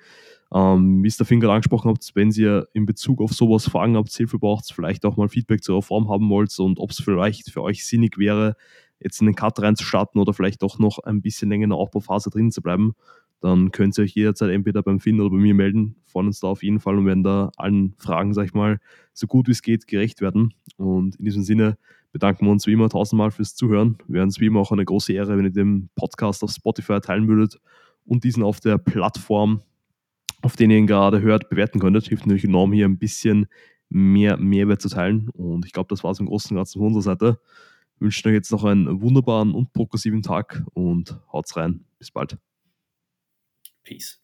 [0.53, 4.13] Ähm, wie es der Finger angesprochen habt, wenn ihr in Bezug auf sowas Fragen habt,
[4.13, 7.63] Hilfe braucht, vielleicht auch mal Feedback zur Reform haben wollt und ob es vielleicht für
[7.63, 8.57] euch sinnig wäre,
[9.01, 12.31] jetzt in den Cut reinzustarten oder vielleicht doch noch ein bisschen länger in der Aufbauphase
[12.31, 12.95] drin zu bleiben,
[13.41, 15.97] dann könnt ihr euch jederzeit entweder beim Finn oder bei mir melden.
[16.07, 18.81] Freuen uns da auf jeden Fall und werden da allen Fragen, sag ich mal,
[19.13, 20.55] so gut wie es geht gerecht werden.
[20.79, 21.77] Und in diesem Sinne
[22.11, 23.99] bedanken wir uns wie immer tausendmal fürs Zuhören.
[24.09, 27.29] Werden es wie immer auch eine große Ehre, wenn ihr den Podcast auf Spotify teilen
[27.29, 27.61] würdet
[28.07, 29.61] und diesen auf der Plattform,
[30.41, 32.07] auf der ihr ihn gerade hört, bewerten könntet.
[32.07, 33.47] Hilft natürlich enorm, hier ein bisschen
[33.91, 35.29] mehr Mehrwert zu teilen.
[35.31, 37.41] Und ich glaube, das war es im Großen und Ganzen von unserer Seite
[37.99, 41.85] wünsche euch jetzt noch einen wunderbaren und progressiven Tag und haut's rein.
[41.99, 42.39] Bis bald.
[43.85, 44.24] Peace.